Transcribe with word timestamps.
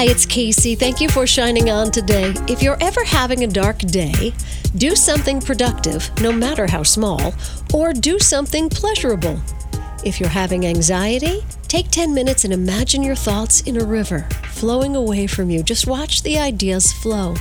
Hi, 0.00 0.06
it's 0.06 0.24
Kacey. 0.24 0.78
Thank 0.78 1.02
you 1.02 1.10
for 1.10 1.26
shining 1.26 1.68
on 1.68 1.90
today. 1.90 2.32
If 2.48 2.62
you're 2.62 2.78
ever 2.80 3.04
having 3.04 3.44
a 3.44 3.46
dark 3.46 3.80
day, 3.80 4.32
do 4.76 4.96
something 4.96 5.42
productive, 5.42 6.10
no 6.22 6.32
matter 6.32 6.66
how 6.66 6.84
small, 6.84 7.34
or 7.74 7.92
do 7.92 8.18
something 8.18 8.70
pleasurable. 8.70 9.38
If 10.02 10.18
you're 10.18 10.30
having 10.30 10.64
anxiety, 10.64 11.44
take 11.68 11.90
10 11.90 12.14
minutes 12.14 12.44
and 12.44 12.54
imagine 12.54 13.02
your 13.02 13.14
thoughts 13.14 13.60
in 13.60 13.78
a 13.78 13.84
river 13.84 14.26
flowing 14.44 14.96
away 14.96 15.26
from 15.26 15.50
you. 15.50 15.62
Just 15.62 15.86
watch 15.86 16.22
the 16.22 16.38
ideas 16.38 16.94
flow. 16.94 17.34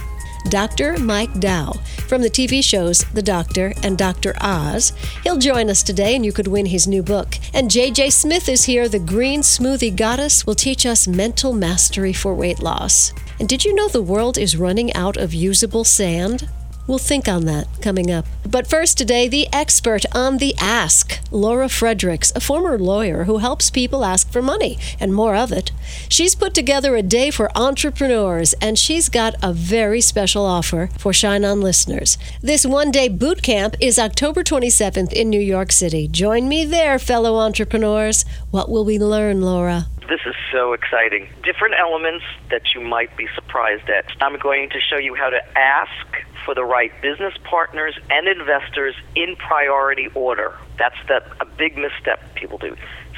Dr. 0.45 0.97
Mike 0.97 1.39
Dow 1.39 1.73
from 2.07 2.21
the 2.21 2.29
TV 2.29 2.63
shows 2.63 2.99
The 3.13 3.21
Doctor 3.21 3.73
and 3.83 3.97
Dr. 3.97 4.33
Oz. 4.41 4.93
He'll 5.23 5.37
join 5.37 5.69
us 5.69 5.83
today 5.83 6.15
and 6.15 6.25
you 6.25 6.31
could 6.31 6.47
win 6.47 6.65
his 6.65 6.87
new 6.87 7.03
book. 7.03 7.35
And 7.53 7.69
JJ 7.69 8.11
Smith 8.13 8.47
is 8.49 8.63
here. 8.63 8.87
The 8.87 8.99
green 8.99 9.41
smoothie 9.41 9.95
goddess 9.95 10.45
will 10.45 10.55
teach 10.55 10.85
us 10.85 11.07
mental 11.07 11.53
mastery 11.53 12.13
for 12.13 12.33
weight 12.33 12.59
loss. 12.59 13.13
And 13.39 13.47
did 13.47 13.65
you 13.65 13.75
know 13.75 13.87
the 13.87 14.01
world 14.01 14.37
is 14.37 14.57
running 14.57 14.93
out 14.93 15.17
of 15.17 15.33
usable 15.33 15.83
sand? 15.83 16.47
We'll 16.89 16.97
think 16.97 17.27
on 17.27 17.45
that 17.45 17.67
coming 17.83 18.09
up. 18.09 18.25
But 18.43 18.65
first, 18.65 18.97
today, 18.97 19.27
the 19.27 19.47
expert 19.53 20.05
on 20.11 20.39
the 20.39 20.55
ask, 20.57 21.19
Laura 21.29 21.69
Fredericks, 21.69 22.31
a 22.35 22.39
former 22.39 22.79
lawyer 22.79 23.25
who 23.25 23.37
helps 23.37 23.69
people 23.69 24.03
ask 24.03 24.31
for 24.31 24.41
money 24.41 24.79
and 24.99 25.13
more 25.13 25.35
of 25.35 25.51
it. 25.51 25.69
She's 26.09 26.33
put 26.33 26.55
together 26.55 26.95
a 26.95 27.03
day 27.03 27.29
for 27.29 27.55
entrepreneurs, 27.55 28.53
and 28.53 28.75
she's 28.75 29.07
got 29.07 29.35
a 29.43 29.53
very 29.53 30.01
special 30.01 30.43
offer 30.43 30.89
for 30.97 31.13
Shine 31.13 31.45
On 31.45 31.61
listeners. 31.61 32.17
This 32.41 32.65
one 32.65 32.89
day 32.89 33.07
boot 33.07 33.43
camp 33.43 33.75
is 33.79 33.99
October 33.99 34.43
27th 34.43 35.13
in 35.13 35.29
New 35.29 35.39
York 35.39 35.71
City. 35.71 36.07
Join 36.07 36.49
me 36.49 36.65
there, 36.65 36.97
fellow 36.97 37.35
entrepreneurs. 37.35 38.25
What 38.49 38.67
will 38.67 38.83
we 38.83 38.97
learn, 38.97 39.43
Laura? 39.43 39.85
This 40.09 40.21
is 40.25 40.33
so 40.51 40.73
exciting. 40.73 41.29
Different 41.43 41.75
elements 41.79 42.25
that 42.49 42.73
you 42.73 42.81
might 42.81 43.15
be 43.15 43.27
surprised 43.35 43.87
at. 43.89 44.05
I'm 44.21 44.39
going 44.39 44.71
to 44.71 44.79
show 44.81 44.97
you 44.97 45.13
how 45.13 45.29
to 45.29 45.39
ask 45.55 46.25
for 46.45 46.55
the 46.55 46.63
right 46.63 46.91
business 47.01 47.33
partners 47.43 47.97
and 48.09 48.27
investors 48.27 48.95
in 49.15 49.35
priority 49.35 50.07
order. 50.15 50.55
That's 50.77 50.95
the, 51.07 51.23
a 51.41 51.45
big 51.45 51.77
misstep 51.77 52.35
people 52.35 52.57
do. 52.57 52.75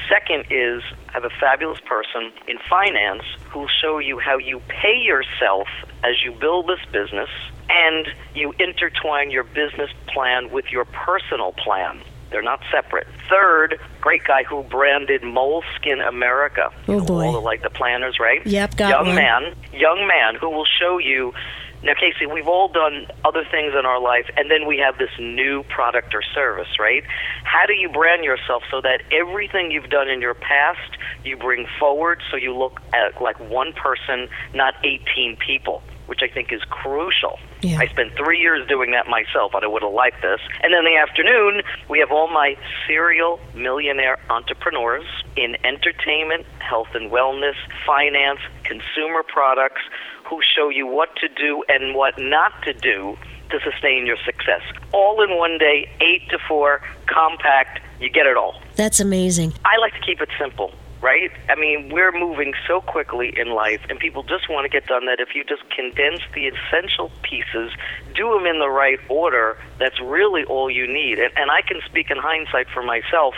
Second 0.08 0.46
is 0.50 0.82
I 1.08 1.12
have 1.12 1.24
a 1.24 1.30
fabulous 1.40 1.80
person 1.80 2.32
in 2.48 2.58
finance 2.68 3.22
who 3.50 3.60
will 3.60 3.68
show 3.68 3.98
you 3.98 4.18
how 4.18 4.38
you 4.38 4.60
pay 4.68 4.98
yourself 4.98 5.68
as 6.02 6.22
you 6.24 6.32
build 6.32 6.66
this 6.68 6.84
business 6.92 7.28
and 7.70 8.08
you 8.34 8.52
intertwine 8.58 9.30
your 9.30 9.44
business 9.44 9.90
plan 10.08 10.50
with 10.50 10.70
your 10.70 10.84
personal 10.84 11.52
plan. 11.52 12.02
They're 12.32 12.42
not 12.42 12.60
separate. 12.72 13.06
Third, 13.28 13.78
great 14.00 14.24
guy 14.24 14.42
who 14.42 14.62
branded 14.64 15.20
Moleskine 15.20 16.06
America. 16.06 16.70
Oh 16.88 17.04
boy! 17.04 17.26
All 17.26 17.32
the, 17.32 17.40
like 17.40 17.62
the 17.62 17.70
planners, 17.70 18.18
right? 18.18 18.44
Yep, 18.46 18.76
got 18.76 18.88
young 18.88 19.06
one. 19.08 19.14
man, 19.14 19.54
young 19.72 20.08
man 20.08 20.36
who 20.36 20.48
will 20.48 20.64
show 20.64 20.98
you. 20.98 21.34
Now, 21.82 21.94
Kacey, 21.94 22.32
we've 22.32 22.46
all 22.46 22.68
done 22.68 23.06
other 23.24 23.44
things 23.50 23.74
in 23.76 23.84
our 23.84 24.00
life, 24.00 24.26
and 24.36 24.50
then 24.50 24.68
we 24.68 24.78
have 24.78 24.98
this 24.98 25.10
new 25.18 25.64
product 25.64 26.14
or 26.14 26.22
service, 26.22 26.78
right? 26.78 27.02
How 27.42 27.66
do 27.66 27.74
you 27.74 27.88
brand 27.88 28.24
yourself 28.24 28.62
so 28.70 28.80
that 28.82 29.02
everything 29.10 29.72
you've 29.72 29.90
done 29.90 30.08
in 30.08 30.20
your 30.20 30.34
past 30.34 30.96
you 31.24 31.36
bring 31.36 31.66
forward 31.80 32.22
so 32.30 32.36
you 32.36 32.56
look 32.56 32.80
at 32.94 33.20
like 33.20 33.38
one 33.40 33.72
person, 33.72 34.28
not 34.54 34.74
18 34.84 35.36
people? 35.44 35.82
Which 36.12 36.20
I 36.22 36.28
think 36.28 36.52
is 36.52 36.60
crucial. 36.64 37.38
Yeah. 37.62 37.78
I 37.78 37.86
spent 37.86 38.14
three 38.18 38.38
years 38.38 38.68
doing 38.68 38.90
that 38.90 39.08
myself, 39.08 39.54
and 39.54 39.64
I 39.64 39.66
would 39.66 39.82
have 39.82 39.94
liked 39.94 40.20
this. 40.20 40.40
And 40.62 40.74
then 40.74 40.84
in 40.84 40.92
the 40.92 40.98
afternoon, 40.98 41.62
we 41.88 42.00
have 42.00 42.12
all 42.12 42.28
my 42.28 42.54
serial 42.86 43.40
millionaire 43.54 44.18
entrepreneurs 44.28 45.06
in 45.36 45.56
entertainment, 45.64 46.44
health 46.58 46.88
and 46.92 47.10
wellness, 47.10 47.54
finance, 47.86 48.40
consumer 48.64 49.22
products, 49.22 49.80
who 50.28 50.42
show 50.54 50.68
you 50.68 50.86
what 50.86 51.16
to 51.16 51.28
do 51.28 51.64
and 51.70 51.94
what 51.94 52.12
not 52.18 52.52
to 52.64 52.74
do 52.74 53.16
to 53.48 53.58
sustain 53.64 54.04
your 54.04 54.18
success. 54.22 54.60
All 54.92 55.22
in 55.22 55.38
one 55.38 55.56
day, 55.56 55.88
eight 56.02 56.28
to 56.28 56.38
four, 56.46 56.82
compact. 57.06 57.80
You 58.00 58.10
get 58.10 58.26
it 58.26 58.36
all. 58.36 58.60
That's 58.76 59.00
amazing. 59.00 59.54
I 59.64 59.78
like 59.78 59.94
to 59.94 60.00
keep 60.00 60.20
it 60.20 60.28
simple 60.38 60.74
right? 61.02 61.32
I 61.48 61.56
mean, 61.56 61.90
we're 61.92 62.12
moving 62.12 62.54
so 62.66 62.80
quickly 62.80 63.34
in 63.36 63.50
life, 63.50 63.80
and 63.90 63.98
people 63.98 64.22
just 64.22 64.48
want 64.48 64.64
to 64.64 64.68
get 64.68 64.86
done 64.86 65.06
that 65.06 65.18
if 65.18 65.34
you 65.34 65.44
just 65.44 65.68
condense 65.70 66.22
the 66.32 66.46
essential 66.46 67.10
pieces, 67.22 67.72
do 68.14 68.32
them 68.32 68.46
in 68.46 68.60
the 68.60 68.70
right 68.70 69.00
order, 69.08 69.58
that's 69.78 70.00
really 70.00 70.44
all 70.44 70.70
you 70.70 70.86
need. 70.86 71.18
And, 71.18 71.32
and 71.36 71.50
I 71.50 71.62
can 71.62 71.80
speak 71.86 72.10
in 72.10 72.18
hindsight 72.18 72.68
for 72.72 72.82
myself. 72.82 73.34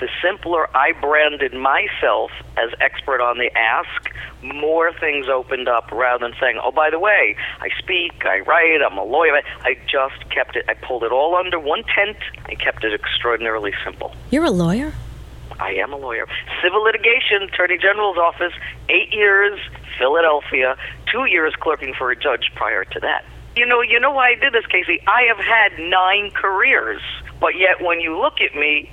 The 0.00 0.08
simpler 0.22 0.74
I 0.74 0.92
branded 1.00 1.52
myself 1.52 2.30
as 2.56 2.70
expert 2.80 3.20
on 3.20 3.38
the 3.38 3.50
ask, 3.56 4.10
more 4.42 4.92
things 4.98 5.28
opened 5.28 5.68
up 5.68 5.92
rather 5.92 6.26
than 6.26 6.34
saying, 6.40 6.58
oh, 6.64 6.72
by 6.72 6.90
the 6.90 6.98
way, 6.98 7.36
I 7.60 7.68
speak, 7.78 8.24
I 8.24 8.40
write, 8.40 8.80
I'm 8.82 8.96
a 8.98 9.04
lawyer. 9.04 9.42
I 9.60 9.76
just 9.86 10.30
kept 10.30 10.56
it, 10.56 10.64
I 10.66 10.74
pulled 10.74 11.04
it 11.04 11.12
all 11.12 11.36
under 11.36 11.60
one 11.60 11.84
tent 11.84 12.16
and 12.48 12.58
kept 12.58 12.84
it 12.84 12.94
extraordinarily 12.94 13.72
simple. 13.84 14.14
You're 14.30 14.44
a 14.44 14.50
lawyer? 14.50 14.94
I 15.62 15.74
am 15.74 15.92
a 15.92 15.96
lawyer. 15.96 16.26
Civil 16.60 16.82
litigation, 16.82 17.42
Attorney 17.42 17.78
General's 17.78 18.18
office, 18.18 18.52
eight 18.88 19.12
years, 19.12 19.60
Philadelphia, 19.96 20.76
two 21.06 21.26
years 21.26 21.54
clerking 21.60 21.94
for 21.96 22.10
a 22.10 22.16
judge 22.16 22.50
prior 22.56 22.84
to 22.84 23.00
that. 23.00 23.24
You 23.54 23.66
know, 23.66 23.80
you 23.80 24.00
know 24.00 24.10
why 24.10 24.30
I 24.30 24.34
did 24.34 24.54
this, 24.54 24.66
Kacey? 24.66 25.00
I 25.06 25.22
have 25.28 25.38
had 25.38 25.78
nine 25.78 26.32
careers, 26.32 27.02
but 27.42 27.58
yet 27.58 27.82
when 27.82 28.00
you 28.00 28.16
look 28.18 28.40
at 28.40 28.54
me, 28.54 28.88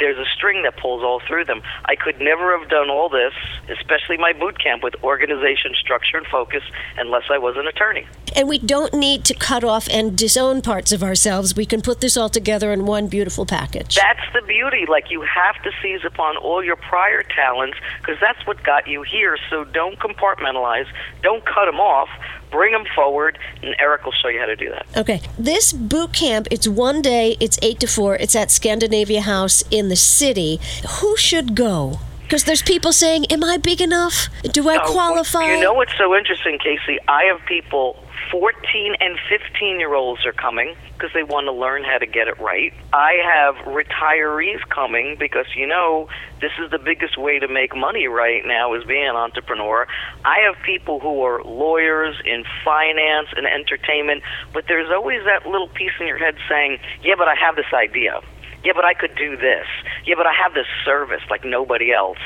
there's 0.00 0.18
a 0.18 0.28
string 0.36 0.64
that 0.64 0.76
pulls 0.76 1.04
all 1.04 1.20
through 1.26 1.44
them. 1.44 1.62
I 1.84 1.94
could 1.94 2.20
never 2.20 2.58
have 2.58 2.68
done 2.68 2.90
all 2.90 3.08
this, 3.08 3.32
especially 3.70 4.16
my 4.18 4.32
boot 4.32 4.58
camp, 4.58 4.82
with 4.82 4.96
organization, 5.04 5.74
structure, 5.80 6.18
and 6.18 6.26
focus, 6.26 6.64
unless 6.98 7.22
I 7.30 7.38
was 7.38 7.56
an 7.56 7.68
attorney. 7.68 8.06
And 8.34 8.48
we 8.48 8.58
don't 8.58 8.92
need 8.92 9.24
to 9.26 9.34
cut 9.34 9.62
off 9.62 9.88
and 9.88 10.18
disown 10.18 10.60
parts 10.60 10.90
of 10.90 11.04
ourselves. 11.04 11.54
We 11.54 11.66
can 11.66 11.82
put 11.82 12.00
this 12.00 12.16
all 12.16 12.28
together 12.28 12.72
in 12.72 12.84
one 12.84 13.06
beautiful 13.06 13.46
package. 13.46 13.94
That's 13.94 14.32
the 14.34 14.42
beauty. 14.42 14.86
Like 14.88 15.12
you 15.12 15.22
have 15.22 15.62
to 15.62 15.70
seize 15.80 16.04
upon 16.04 16.36
all 16.38 16.64
your 16.64 16.74
prior 16.74 17.22
talents 17.22 17.78
because 18.00 18.16
that's 18.20 18.44
what 18.44 18.60
got 18.64 18.88
you 18.88 19.02
here. 19.02 19.38
So 19.50 19.62
don't 19.62 20.00
compartmentalize. 20.00 20.88
Don't 21.22 21.46
cut 21.46 21.66
them 21.66 21.78
off. 21.78 22.08
Bring 22.50 22.72
them 22.72 22.84
forward, 22.94 23.38
and 23.62 23.74
Eric 23.78 24.04
will 24.04 24.12
show 24.12 24.28
you 24.28 24.38
how 24.38 24.46
to 24.46 24.56
do 24.56 24.70
that. 24.70 24.86
Okay. 24.96 25.20
This 25.38 25.72
boot 25.72 26.12
camp, 26.12 26.48
it's 26.50 26.68
one 26.68 27.02
day, 27.02 27.36
it's 27.40 27.58
8 27.62 27.80
to 27.80 27.86
4, 27.86 28.16
it's 28.16 28.36
at 28.36 28.50
Scandinavia 28.50 29.22
House 29.22 29.64
in 29.70 29.88
the 29.88 29.96
city. 29.96 30.60
Who 31.00 31.16
should 31.16 31.54
go? 31.54 31.98
Because 32.24 32.44
there's 32.44 32.62
people 32.62 32.92
saying, 32.92 33.26
Am 33.26 33.44
I 33.44 33.58
big 33.58 33.80
enough? 33.80 34.28
Do 34.42 34.68
I 34.68 34.78
qualify? 34.78 35.54
You 35.54 35.60
know 35.60 35.74
what's 35.74 35.96
so 35.96 36.16
interesting, 36.16 36.58
Kacey? 36.58 36.98
I 37.06 37.24
have 37.24 37.44
people, 37.46 38.02
14 38.30 38.96
and 39.00 39.18
15 39.28 39.78
year 39.78 39.94
olds 39.94 40.24
are 40.26 40.32
coming 40.32 40.74
because 40.94 41.12
they 41.12 41.22
want 41.22 41.46
to 41.46 41.52
learn 41.52 41.84
how 41.84 41.98
to 41.98 42.06
get 42.06 42.28
it 42.28 42.38
right. 42.40 42.72
I 42.92 43.20
have 43.22 43.56
retirees 43.66 44.66
coming 44.70 45.16
because, 45.18 45.46
you 45.54 45.66
know, 45.66 46.08
this 46.40 46.52
is 46.62 46.70
the 46.70 46.78
biggest 46.78 47.18
way 47.18 47.38
to 47.38 47.48
make 47.48 47.76
money 47.76 48.06
right 48.06 48.42
now 48.46 48.74
is 48.74 48.84
being 48.84 49.06
an 49.06 49.16
entrepreneur. 49.16 49.86
I 50.24 50.40
have 50.40 50.56
people 50.64 51.00
who 51.00 51.22
are 51.22 51.42
lawyers 51.44 52.16
in 52.24 52.44
finance 52.64 53.28
and 53.36 53.46
entertainment, 53.46 54.22
but 54.52 54.64
there's 54.66 54.90
always 54.90 55.24
that 55.24 55.46
little 55.46 55.68
piece 55.68 55.92
in 56.00 56.06
your 56.06 56.18
head 56.18 56.36
saying, 56.48 56.78
yeah, 57.02 57.14
but 57.16 57.28
I 57.28 57.34
have 57.34 57.56
this 57.56 57.72
idea. 57.74 58.20
Yeah, 58.64 58.72
but 58.74 58.84
I 58.84 58.94
could 58.94 59.14
do 59.14 59.36
this. 59.36 59.66
Yeah, 60.06 60.14
but 60.16 60.26
I 60.26 60.32
have 60.32 60.54
this 60.54 60.66
service 60.84 61.22
like 61.30 61.44
nobody 61.44 61.92
else. 61.92 62.18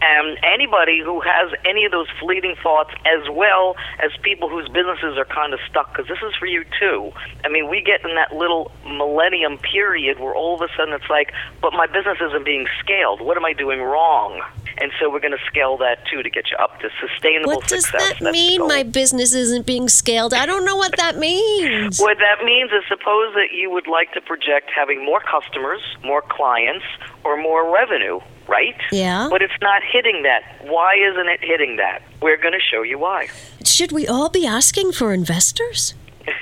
And 0.00 0.38
anybody 0.44 1.00
who 1.00 1.20
has 1.20 1.52
any 1.64 1.84
of 1.84 1.92
those 1.92 2.06
fleeting 2.20 2.54
thoughts, 2.62 2.90
as 3.06 3.28
well 3.30 3.74
as 3.98 4.10
people 4.22 4.48
whose 4.48 4.68
businesses 4.68 5.18
are 5.18 5.24
kind 5.24 5.52
of 5.52 5.60
stuck, 5.68 5.92
because 5.92 6.06
this 6.06 6.18
is 6.22 6.34
for 6.36 6.46
you 6.46 6.64
too. 6.78 7.10
I 7.44 7.48
mean, 7.48 7.68
we 7.68 7.80
get 7.80 8.04
in 8.08 8.14
that 8.14 8.34
little 8.36 8.70
millennium 8.84 9.58
period 9.58 10.20
where 10.20 10.34
all 10.34 10.54
of 10.54 10.60
a 10.60 10.68
sudden 10.76 10.94
it's 10.94 11.10
like, 11.10 11.32
but 11.60 11.72
my 11.72 11.86
business 11.86 12.18
isn't 12.20 12.44
being 12.44 12.66
scaled. 12.80 13.20
What 13.20 13.36
am 13.36 13.44
I 13.44 13.52
doing 13.52 13.80
wrong? 13.80 14.40
And 14.80 14.92
so 15.00 15.10
we're 15.10 15.20
going 15.20 15.36
to 15.36 15.44
scale 15.46 15.76
that 15.78 16.06
too 16.06 16.22
to 16.22 16.30
get 16.30 16.50
you 16.50 16.56
up 16.58 16.78
to 16.80 16.88
sustainable 17.00 17.60
success. 17.62 17.92
what 17.92 18.00
does 18.00 18.18
that 18.18 18.24
That's 18.24 18.32
mean? 18.32 18.66
My 18.66 18.82
business 18.84 19.34
isn't 19.34 19.66
being 19.66 19.88
scaled. 19.88 20.32
I 20.32 20.46
don't 20.46 20.64
know 20.64 20.76
what 20.76 20.96
that 20.96 21.16
means. 21.28 21.98
What 21.98 22.18
that 22.18 22.44
means 22.44 22.70
is 22.70 22.84
suppose 22.88 23.34
that 23.34 23.48
you 23.52 23.70
would 23.70 23.88
like 23.88 24.12
to 24.12 24.20
project 24.20 24.70
having 24.74 25.04
more 25.04 25.20
customers, 25.20 25.77
more 26.04 26.22
clients, 26.22 26.84
or 27.24 27.36
more 27.40 27.72
revenue. 27.72 28.20
right? 28.48 28.76
Yeah. 28.90 29.28
But 29.30 29.42
it's 29.42 29.60
not 29.60 29.82
hitting 29.84 30.22
that. 30.22 30.42
Why 30.62 30.94
isn't 30.94 31.28
it 31.28 31.40
hitting 31.42 31.76
that? 31.76 32.02
We're 32.22 32.38
going 32.38 32.54
to 32.54 32.60
show 32.60 32.82
you 32.82 32.98
why. 32.98 33.28
Should 33.64 33.92
we 33.92 34.06
all 34.08 34.30
be 34.30 34.46
asking 34.46 34.92
for 34.92 35.12
investors? 35.12 35.94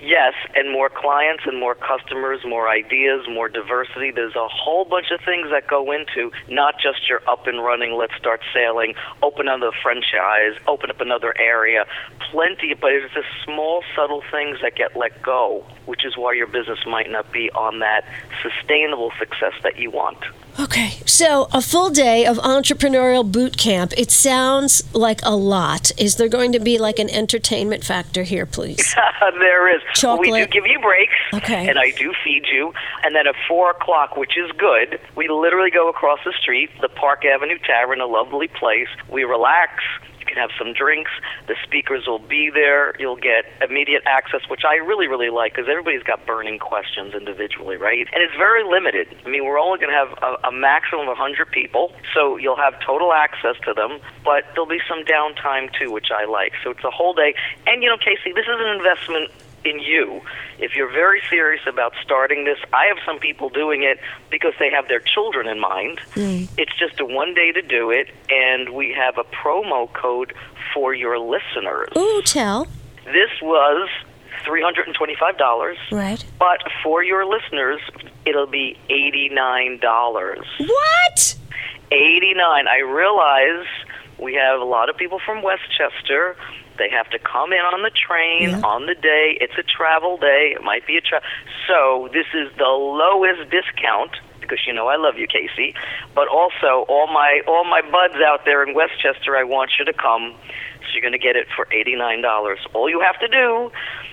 yes, 0.00 0.34
and 0.54 0.72
more 0.72 0.88
clients 0.88 1.44
and 1.46 1.58
more 1.58 1.74
customers, 1.74 2.40
more 2.44 2.68
ideas, 2.68 3.26
more 3.28 3.48
diversity. 3.48 4.10
There's 4.10 4.36
a 4.36 4.48
whole 4.48 4.84
bunch 4.84 5.10
of 5.10 5.20
things 5.24 5.48
that 5.50 5.66
go 5.66 5.92
into 5.92 6.30
not 6.48 6.74
just 6.80 7.08
your 7.08 7.22
up 7.28 7.46
and 7.46 7.62
running, 7.62 7.94
let's 7.94 8.14
start 8.16 8.40
sailing, 8.52 8.94
open 9.22 9.48
another 9.48 9.72
franchise, 9.82 10.54
open 10.66 10.90
up 10.90 11.00
another 11.00 11.34
area. 11.38 11.86
Plenty, 12.30 12.74
but 12.74 12.92
it's 12.92 13.14
the 13.14 13.24
small, 13.44 13.82
subtle 13.94 14.22
things 14.30 14.58
that 14.62 14.74
get 14.74 14.96
let 14.96 15.22
go, 15.22 15.64
which 15.86 16.04
is 16.04 16.16
why 16.16 16.32
your 16.32 16.46
business 16.46 16.78
might 16.86 17.10
not 17.10 17.32
be 17.32 17.50
on 17.52 17.80
that 17.80 18.04
sustainable 18.42 19.12
success 19.18 19.54
that 19.62 19.78
you 19.78 19.90
want. 19.90 20.18
Okay, 20.58 20.92
so 21.04 21.48
a 21.52 21.60
full 21.60 21.90
day 21.90 22.24
of 22.24 22.38
entrepreneurial 22.38 23.30
boot 23.30 23.58
camp. 23.58 23.92
It 23.98 24.10
sounds 24.10 24.82
like 24.94 25.20
a 25.22 25.36
lot. 25.36 25.90
Is 25.98 26.16
there 26.16 26.30
going 26.30 26.50
to 26.52 26.58
be 26.58 26.78
like 26.78 26.98
an 26.98 27.10
entertainment 27.10 27.84
factor 27.84 28.22
here, 28.22 28.46
please? 28.46 28.94
there 29.38 29.68
is. 29.76 29.82
Chocolate. 29.94 30.30
We 30.30 30.38
do 30.40 30.46
give 30.46 30.66
you 30.66 30.78
breaks, 30.80 31.14
Okay. 31.34 31.68
and 31.68 31.78
I 31.78 31.90
do 31.90 32.12
feed 32.24 32.46
you. 32.52 32.72
And 33.04 33.14
then 33.14 33.26
at 33.26 33.34
four 33.48 33.70
o'clock, 33.70 34.16
which 34.16 34.36
is 34.36 34.50
good, 34.58 35.00
we 35.16 35.28
literally 35.28 35.70
go 35.70 35.88
across 35.88 36.18
the 36.24 36.32
street, 36.40 36.70
the 36.80 36.88
Park 36.88 37.24
Avenue 37.24 37.58
Tavern, 37.66 38.00
a 38.00 38.06
lovely 38.06 38.48
place. 38.48 38.88
We 39.08 39.24
relax. 39.24 39.82
You 40.20 40.26
can 40.34 40.36
have 40.36 40.50
some 40.58 40.72
drinks. 40.72 41.10
The 41.46 41.54
speakers 41.62 42.04
will 42.08 42.18
be 42.18 42.50
there. 42.52 42.94
You'll 42.98 43.14
get 43.14 43.44
immediate 43.62 44.02
access, 44.06 44.40
which 44.48 44.62
I 44.66 44.74
really, 44.76 45.06
really 45.06 45.30
like 45.30 45.54
because 45.54 45.68
everybody's 45.70 46.02
got 46.02 46.26
burning 46.26 46.58
questions 46.58 47.14
individually, 47.14 47.76
right? 47.76 48.08
And 48.12 48.22
it's 48.22 48.34
very 48.36 48.64
limited. 48.64 49.06
I 49.24 49.28
mean, 49.28 49.44
we're 49.44 49.60
only 49.60 49.78
going 49.78 49.92
to 49.92 49.96
have 49.96 50.18
a, 50.22 50.48
a 50.48 50.52
maximum 50.52 51.02
of 51.02 51.16
100 51.18 51.50
people, 51.52 51.92
so 52.12 52.36
you'll 52.38 52.56
have 52.56 52.74
total 52.84 53.12
access 53.12 53.54
to 53.66 53.72
them, 53.72 54.00
but 54.24 54.42
there'll 54.54 54.66
be 54.66 54.80
some 54.88 55.04
downtime 55.04 55.72
too, 55.78 55.92
which 55.92 56.10
I 56.10 56.24
like. 56.24 56.54
So 56.64 56.70
it's 56.70 56.82
a 56.82 56.90
whole 56.90 57.14
day. 57.14 57.34
And, 57.68 57.84
you 57.84 57.88
know, 57.88 57.96
Kacey, 57.96 58.34
this 58.34 58.46
is 58.46 58.58
an 58.58 58.74
investment 58.76 59.30
in 59.66 59.80
you. 59.80 60.20
If 60.58 60.74
you're 60.76 60.90
very 60.90 61.20
serious 61.28 61.62
about 61.66 61.92
starting 62.02 62.44
this, 62.44 62.58
I 62.72 62.86
have 62.86 62.96
some 63.04 63.18
people 63.18 63.48
doing 63.50 63.82
it 63.82 63.98
because 64.30 64.54
they 64.58 64.70
have 64.70 64.88
their 64.88 65.00
children 65.00 65.46
in 65.48 65.60
mind. 65.60 66.00
It's 66.16 66.74
just 66.78 67.00
a 67.00 67.04
one 67.04 67.34
day 67.34 67.52
to 67.52 67.60
do 67.62 67.90
it, 67.90 68.08
and 68.30 68.70
we 68.70 68.92
have 68.92 69.18
a 69.18 69.24
promo 69.24 69.92
code 69.92 70.32
for 70.72 70.94
your 70.94 71.18
listeners. 71.18 71.88
Ooh, 71.96 72.22
tell. 72.24 72.66
This 73.04 73.30
was 73.42 73.88
$325, 74.44 75.76
Right. 75.92 76.24
but 76.38 76.62
for 76.82 77.02
your 77.02 77.24
listeners, 77.26 77.80
it'll 78.24 78.46
be 78.46 78.78
$89. 78.88 79.80
What? 80.58 81.34
89. 81.92 82.68
I 82.68 82.78
realize 82.80 83.66
we 84.18 84.34
have 84.34 84.60
a 84.60 84.64
lot 84.64 84.88
of 84.88 84.96
people 84.96 85.20
from 85.24 85.42
Westchester. 85.42 86.36
They 86.78 86.88
have 86.90 87.08
to 87.10 87.18
come 87.18 87.52
in 87.52 87.60
on 87.60 87.82
the 87.82 87.90
train 87.90 88.50
Yeah. 88.50 88.60
on 88.62 88.86
the 88.86 88.94
day. 88.94 89.38
It's 89.40 89.56
a 89.58 89.62
travel 89.62 90.16
day. 90.18 90.52
It 90.54 90.62
might 90.62 90.86
be 90.86 90.96
a 90.96 91.00
tra- 91.00 91.22
So 91.66 92.08
this 92.12 92.26
is 92.34 92.52
the 92.56 92.68
lowest 92.68 93.50
discount 93.50 94.12
because 94.40 94.58
you 94.66 94.72
know 94.72 94.86
I 94.88 94.96
love 94.96 95.18
you, 95.18 95.26
Kacey. 95.26 95.74
But 96.14 96.28
also 96.28 96.84
all 96.88 97.06
my 97.08 97.40
all 97.46 97.64
my 97.64 97.80
buds 97.82 98.16
out 98.24 98.44
there 98.44 98.62
in 98.62 98.74
Westchester, 98.74 99.36
I 99.36 99.42
want 99.44 99.72
you 99.78 99.84
to 99.84 99.92
come. 99.92 100.34
So 100.82 100.92
you're 100.92 101.00
going 101.02 101.12
to 101.12 101.18
get 101.18 101.34
it 101.34 101.48
for 101.56 101.66
$89. 101.66 102.58
All 102.72 102.88
you 102.88 103.00
have 103.00 103.18
to 103.18 103.26
do 103.26 103.72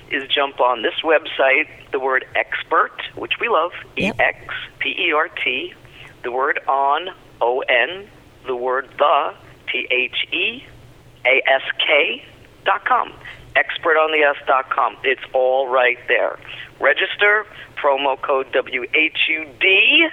is 0.10 0.28
jump 0.28 0.60
on 0.60 0.82
this 0.82 0.96
website, 1.04 1.68
the 1.92 2.00
word 2.00 2.26
expert, 2.36 3.00
which 3.16 3.34
we 3.40 3.48
love, 3.48 3.72
E. 3.96 4.12
X 4.18 4.40
P 4.80 4.90
E 4.98 5.12
R 5.14 5.28
T, 5.28 5.74
the 6.24 6.32
word 6.32 6.60
on, 6.68 7.10
O 7.42 7.60
N, 7.62 8.08
the 8.48 8.56
word 8.56 8.90
the, 8.98 9.34
T 9.72 9.88
H 9.92 10.28
E 10.34 10.64
A 11.26 11.42
S 11.48 11.62
K 11.78 12.24
dot 12.66 12.86
com. 12.86 13.14
Expertontheask 13.56 14.46
dot 14.48 14.70
com. 14.70 14.98
It's 15.04 15.22
all 15.34 15.68
right 15.68 15.98
there. 16.08 16.40
Register, 16.80 17.46
promo 17.76 18.20
code 18.22 18.48
WHUD 18.52 20.10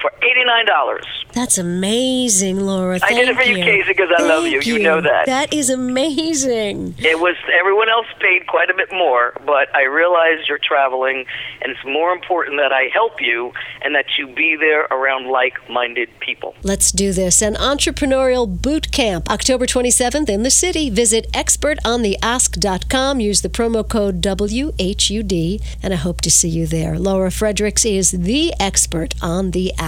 for 0.00 0.10
$89. 0.22 1.02
That's 1.34 1.58
amazing, 1.58 2.60
Laura. 2.60 2.96
I 2.96 2.98
Thank 2.98 3.16
did 3.16 3.28
it 3.28 3.36
for 3.36 3.42
you, 3.42 3.56
Kacey, 3.58 3.88
because 3.88 4.10
I 4.16 4.22
love 4.22 4.44
Thank 4.44 4.66
you. 4.66 4.74
You 4.74 4.82
know 4.82 5.00
that. 5.00 5.26
That 5.26 5.52
is 5.52 5.68
amazing. 5.70 6.94
It 6.98 7.20
was 7.20 7.36
everyone 7.58 7.88
else 7.88 8.06
paid 8.18 8.46
quite 8.46 8.70
a 8.70 8.74
bit 8.74 8.90
more, 8.92 9.34
but 9.44 9.68
I 9.74 9.84
realize 9.84 10.48
you're 10.48 10.58
traveling, 10.58 11.26
and 11.62 11.70
it's 11.70 11.84
more 11.84 12.12
important 12.12 12.58
that 12.58 12.72
I 12.72 12.88
help 12.92 13.20
you 13.20 13.52
and 13.82 13.94
that 13.94 14.06
you 14.18 14.26
be 14.26 14.56
there 14.56 14.84
around 14.90 15.28
like-minded 15.28 16.08
people. 16.20 16.54
Let's 16.62 16.90
do 16.90 17.12
this. 17.12 17.42
An 17.42 17.54
entrepreneurial 17.54 18.46
boot 18.60 18.90
camp, 18.90 19.30
October 19.30 19.66
27th 19.66 20.28
in 20.28 20.42
the 20.42 20.50
city. 20.50 20.90
Visit 20.90 21.30
expertontheask.com. 21.32 23.20
Use 23.20 23.42
the 23.42 23.48
promo 23.48 23.86
code 23.88 24.22
WHUD, 24.22 25.62
and 25.82 25.92
I 25.92 25.96
hope 25.96 26.20
to 26.22 26.30
see 26.30 26.48
you 26.48 26.66
there. 26.66 26.98
Laura 26.98 27.30
Fredericks 27.30 27.84
is 27.84 28.12
the 28.12 28.54
expert 28.58 29.14
on 29.22 29.50
the 29.52 29.72
ask. 29.78 29.87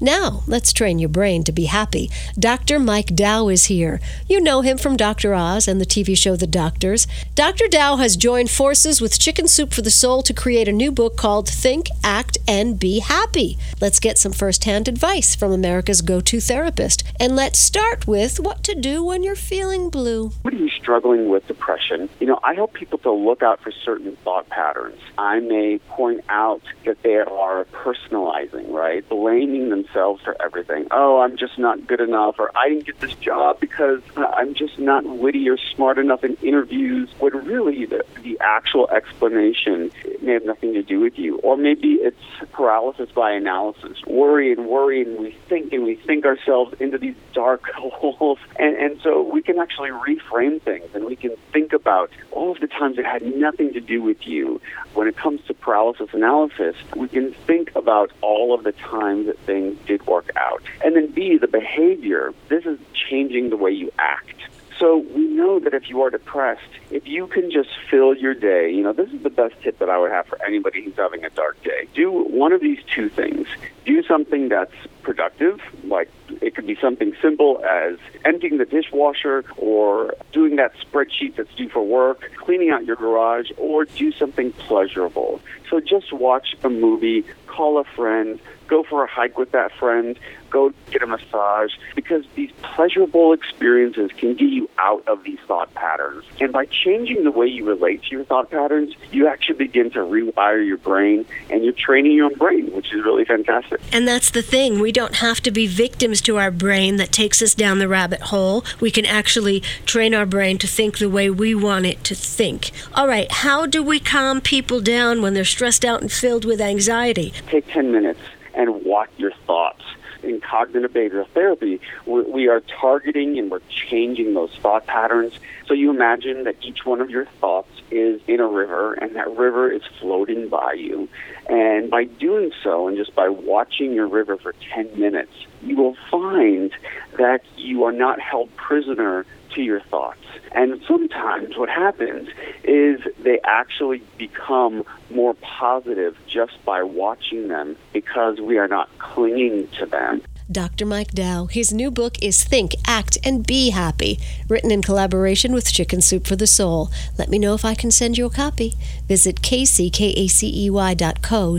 Now, 0.00 0.42
let's 0.46 0.72
train 0.72 0.98
your 0.98 1.08
brain 1.08 1.42
to 1.44 1.52
be 1.52 1.64
happy. 1.64 2.10
Dr. 2.38 2.78
Mike 2.78 3.14
Dow 3.14 3.48
is 3.48 3.66
here. 3.66 4.00
You 4.28 4.40
know 4.40 4.60
him 4.60 4.78
from 4.78 4.96
Dr. 4.96 5.34
Oz 5.34 5.66
and 5.66 5.80
the 5.80 5.86
TV 5.86 6.16
show 6.16 6.36
The 6.36 6.46
Doctors. 6.46 7.06
Dr. 7.34 7.68
Dow 7.68 7.96
has 7.96 8.16
joined 8.16 8.50
forces 8.50 9.00
with 9.00 9.18
Chicken 9.18 9.48
Soup 9.48 9.72
for 9.72 9.82
the 9.82 9.90
Soul 9.90 10.22
to 10.22 10.34
create 10.34 10.68
a 10.68 10.72
new 10.72 10.92
book 10.92 11.16
called 11.16 11.48
Think, 11.48 11.88
Act, 12.04 12.38
and 12.46 12.78
Be 12.78 13.00
Happy. 13.00 13.58
Let's 13.80 14.00
get 14.00 14.18
some 14.18 14.32
first-hand 14.32 14.88
advice 14.88 15.34
from 15.34 15.52
America's 15.52 16.00
go-to 16.00 16.40
therapist. 16.40 17.02
And 17.18 17.34
let's 17.34 17.58
start 17.58 18.06
with 18.06 18.38
what 18.40 18.62
to 18.64 18.74
do 18.74 19.02
when 19.04 19.22
you're 19.22 19.34
feeling 19.34 19.90
blue. 19.90 20.32
What 20.42 20.54
are 20.54 20.58
you 20.58 20.70
struggling 20.70 21.28
with 21.28 21.46
depression, 21.48 22.08
you 22.20 22.26
know, 22.26 22.38
I 22.42 22.54
help 22.54 22.72
people 22.72 22.98
to 22.98 23.10
look 23.10 23.42
out 23.42 23.60
for 23.60 23.72
certain 23.72 24.16
thought 24.16 24.48
patterns. 24.48 25.00
I 25.16 25.40
may 25.40 25.78
point 25.88 26.24
out 26.28 26.62
that 26.84 27.02
they 27.02 27.16
are 27.16 27.64
personalizing, 27.66 28.70
right? 28.70 29.06
Blaming 29.28 29.68
themselves 29.68 30.22
for 30.22 30.34
everything. 30.40 30.86
Oh, 30.90 31.20
I'm 31.20 31.36
just 31.36 31.58
not 31.58 31.86
good 31.86 32.00
enough, 32.00 32.36
or 32.38 32.50
I 32.56 32.70
didn't 32.70 32.86
get 32.86 32.98
this 33.00 33.14
job 33.14 33.60
because 33.60 34.00
I'm 34.16 34.54
just 34.54 34.78
not 34.78 35.04
witty 35.04 35.48
or 35.50 35.58
smart 35.74 35.98
enough 35.98 36.24
in 36.24 36.36
interviews. 36.36 37.10
When 37.18 37.34
really 37.44 37.84
the, 37.84 38.04
the 38.22 38.38
actual 38.40 38.88
explanation 38.90 39.90
may 40.22 40.32
have 40.32 40.44
nothing 40.44 40.72
to 40.74 40.82
do 40.82 41.00
with 41.00 41.18
you. 41.18 41.38
Or 41.38 41.56
maybe 41.56 41.94
it's 41.94 42.16
paralysis 42.52 43.10
by 43.10 43.32
analysis. 43.32 43.98
Worry 44.06 44.52
and 44.52 44.66
worry, 44.66 45.02
and 45.02 45.18
we 45.18 45.32
think 45.48 45.72
and 45.72 45.84
we 45.84 45.96
think 45.96 46.24
ourselves 46.24 46.74
into 46.80 46.96
these 46.96 47.16
dark 47.32 47.66
holes. 47.74 48.38
And, 48.58 48.76
and 48.76 49.00
so 49.02 49.22
we 49.22 49.42
can 49.42 49.58
actually 49.58 49.90
reframe 49.90 50.60
things 50.62 50.88
and 50.94 51.04
we 51.04 51.16
can 51.16 51.36
think 51.52 51.72
about 51.72 52.10
all 52.32 52.52
of 52.52 52.60
the 52.60 52.66
times 52.66 52.98
it 52.98 53.04
had 53.04 53.22
nothing 53.36 53.72
to 53.74 53.80
do 53.80 54.02
with 54.02 54.26
you. 54.26 54.60
When 54.94 55.06
it 55.06 55.16
comes 55.16 55.40
to 55.46 55.54
paralysis 55.54 56.08
analysis, 56.12 56.76
we 56.96 57.08
can 57.08 57.32
think 57.32 57.74
about 57.74 58.10
all 58.20 58.54
of 58.54 58.64
the 58.64 58.72
times 58.72 59.17
that 59.26 59.38
things 59.40 59.78
did 59.86 60.06
work 60.06 60.30
out. 60.36 60.62
And 60.84 60.96
then 60.96 61.08
B, 61.08 61.38
the 61.38 61.48
behavior. 61.48 62.32
This 62.48 62.64
is 62.64 62.78
changing 62.92 63.50
the 63.50 63.56
way 63.56 63.70
you 63.70 63.92
act. 63.98 64.34
So 64.78 64.98
we 64.98 65.26
know 65.26 65.58
that 65.58 65.74
if 65.74 65.88
you 65.88 66.02
are 66.02 66.10
depressed, 66.10 66.62
if 66.90 67.06
you 67.06 67.26
can 67.26 67.50
just 67.50 67.70
fill 67.90 68.14
your 68.14 68.34
day, 68.34 68.70
you 68.70 68.82
know, 68.82 68.92
this 68.92 69.10
is 69.10 69.22
the 69.22 69.30
best 69.30 69.60
tip 69.60 69.78
that 69.80 69.90
I 69.90 69.98
would 69.98 70.12
have 70.12 70.26
for 70.26 70.40
anybody 70.44 70.84
who's 70.84 70.94
having 70.94 71.24
a 71.24 71.30
dark 71.30 71.60
day. 71.64 71.88
Do 71.94 72.12
one 72.12 72.52
of 72.52 72.60
these 72.60 72.78
two 72.94 73.08
things. 73.08 73.48
Do 73.84 74.04
something 74.04 74.48
that's 74.48 74.74
productive, 75.02 75.60
like 75.84 76.10
it 76.42 76.54
could 76.54 76.66
be 76.66 76.76
something 76.76 77.12
simple 77.20 77.64
as 77.64 77.98
emptying 78.24 78.58
the 78.58 78.66
dishwasher 78.66 79.44
or 79.56 80.14
doing 80.32 80.56
that 80.56 80.74
spreadsheet 80.76 81.34
that's 81.36 81.52
due 81.56 81.68
for 81.68 81.82
work, 81.82 82.30
cleaning 82.36 82.70
out 82.70 82.84
your 82.84 82.96
garage, 82.96 83.50
or 83.56 83.84
do 83.84 84.12
something 84.12 84.52
pleasurable. 84.52 85.40
So 85.70 85.80
just 85.80 86.12
watch 86.12 86.54
a 86.62 86.68
movie, 86.68 87.24
call 87.46 87.78
a 87.78 87.84
friend, 87.84 88.38
go 88.68 88.82
for 88.84 89.02
a 89.02 89.08
hike 89.08 89.38
with 89.38 89.50
that 89.52 89.72
friend, 89.72 90.18
go 90.50 90.72
get 90.90 91.02
a 91.02 91.06
massage, 91.06 91.72
because 91.94 92.24
these 92.34 92.50
pleasurable 92.62 93.32
experiences 93.32 94.10
can 94.16 94.34
get 94.34 94.48
you 94.48 94.68
out 94.78 95.06
of 95.06 95.24
these 95.24 95.38
thought 95.46 95.72
patterns. 95.74 96.24
And 96.40 96.52
by 96.52 96.66
changing 96.66 97.24
the 97.24 97.30
way 97.30 97.46
you 97.46 97.66
relate 97.66 98.02
to 98.04 98.10
your 98.10 98.24
thought 98.24 98.50
patterns, 98.50 98.94
you 99.10 99.26
actually 99.26 99.56
begin 99.56 99.90
to 99.90 100.00
rewire 100.00 100.64
your 100.64 100.76
brain 100.76 101.26
and 101.50 101.64
you're 101.64 101.72
training 101.72 102.12
your 102.12 102.26
own 102.26 102.34
brain, 102.34 102.72
which 102.72 102.92
is 102.92 103.04
really 103.04 103.24
fantastic. 103.24 103.80
And 103.92 104.06
that's 104.06 104.30
the 104.30 104.42
thing. 104.42 104.80
We 104.80 104.92
don't 104.92 105.16
have 105.16 105.40
to 105.40 105.50
be 105.50 105.66
victims 105.66 106.20
to 106.22 106.38
our 106.38 106.50
brain 106.50 106.96
that 106.96 107.12
takes 107.12 107.42
us 107.42 107.54
down 107.54 107.78
the 107.78 107.88
rabbit 107.88 108.22
hole. 108.22 108.64
We 108.80 108.90
can 108.90 109.06
actually 109.06 109.60
train 109.86 110.14
our 110.14 110.26
brain 110.26 110.58
to 110.58 110.66
think 110.66 110.98
the 110.98 111.10
way 111.10 111.30
we 111.30 111.54
want 111.54 111.86
it 111.86 112.04
to 112.04 112.14
think. 112.14 112.70
All 112.94 113.08
right, 113.08 113.30
how 113.30 113.66
do 113.66 113.82
we 113.82 114.00
calm 114.00 114.40
people 114.40 114.80
down 114.80 115.22
when 115.22 115.34
they're 115.34 115.44
stressed 115.44 115.84
out 115.84 116.00
and 116.00 116.10
filled 116.10 116.44
with 116.44 116.60
anxiety? 116.60 117.32
Take 117.48 117.66
10 117.68 117.92
minutes 117.92 118.20
and 118.58 118.84
watch 118.84 119.08
your 119.16 119.32
thoughts. 119.46 119.82
In 120.22 120.40
cognitive 120.40 120.92
behavioral 120.92 121.28
therapy, 121.28 121.80
we 122.04 122.48
are 122.48 122.60
targeting 122.60 123.38
and 123.38 123.50
we're 123.52 123.60
changing 123.68 124.34
those 124.34 124.52
thought 124.56 124.84
patterns. 124.84 125.32
So 125.66 125.74
you 125.74 125.90
imagine 125.90 126.42
that 126.42 126.56
each 126.60 126.84
one 126.84 127.00
of 127.00 127.08
your 127.08 127.26
thoughts 127.40 127.70
is 127.92 128.20
in 128.26 128.40
a 128.40 128.46
river, 128.46 128.94
and 128.94 129.14
that 129.14 129.30
river 129.36 129.70
is 129.70 129.82
floating 130.00 130.48
by 130.48 130.72
you. 130.72 131.08
And 131.48 131.88
by 131.88 132.04
doing 132.04 132.50
so, 132.64 132.88
and 132.88 132.96
just 132.96 133.14
by 133.14 133.28
watching 133.28 133.92
your 133.94 134.08
river 134.08 134.36
for 134.36 134.54
10 134.74 134.98
minutes, 134.98 135.32
you 135.62 135.76
will 135.76 135.96
find 136.10 136.72
that 137.16 137.42
you 137.56 137.84
are 137.84 137.92
not 137.92 138.20
held 138.20 138.54
prisoner 138.56 139.24
to 139.54 139.62
your 139.62 139.80
thoughts. 139.80 140.18
And 140.52 140.80
sometimes 140.86 141.56
what 141.56 141.68
happens 141.68 142.28
is 142.64 143.00
they 143.18 143.40
actually 143.44 144.02
become 144.16 144.84
more 145.10 145.34
positive 145.34 146.16
just 146.26 146.64
by 146.64 146.82
watching 146.82 147.48
them 147.48 147.76
because 147.92 148.40
we 148.40 148.58
are 148.58 148.68
not 148.68 148.88
clinging 148.98 149.68
to 149.78 149.86
them. 149.86 150.22
Dr. 150.50 150.86
Mike 150.86 151.12
Dow. 151.12 151.44
His 151.44 151.74
new 151.74 151.90
book 151.90 152.16
is 152.22 152.42
Think, 152.42 152.72
Act, 152.86 153.18
and 153.22 153.46
Be 153.46 153.68
Happy, 153.68 154.18
written 154.48 154.70
in 154.70 154.80
collaboration 154.80 155.52
with 155.52 155.70
Chicken 155.70 156.00
Soup 156.00 156.26
for 156.26 156.36
the 156.36 156.46
Soul. 156.46 156.90
Let 157.18 157.28
me 157.28 157.38
know 157.38 157.52
if 157.52 157.66
I 157.66 157.74
can 157.74 157.90
send 157.90 158.16
you 158.16 158.24
a 158.24 158.30
copy. 158.30 158.72
Visit 159.06 159.42
kckacey.co. 159.42 159.98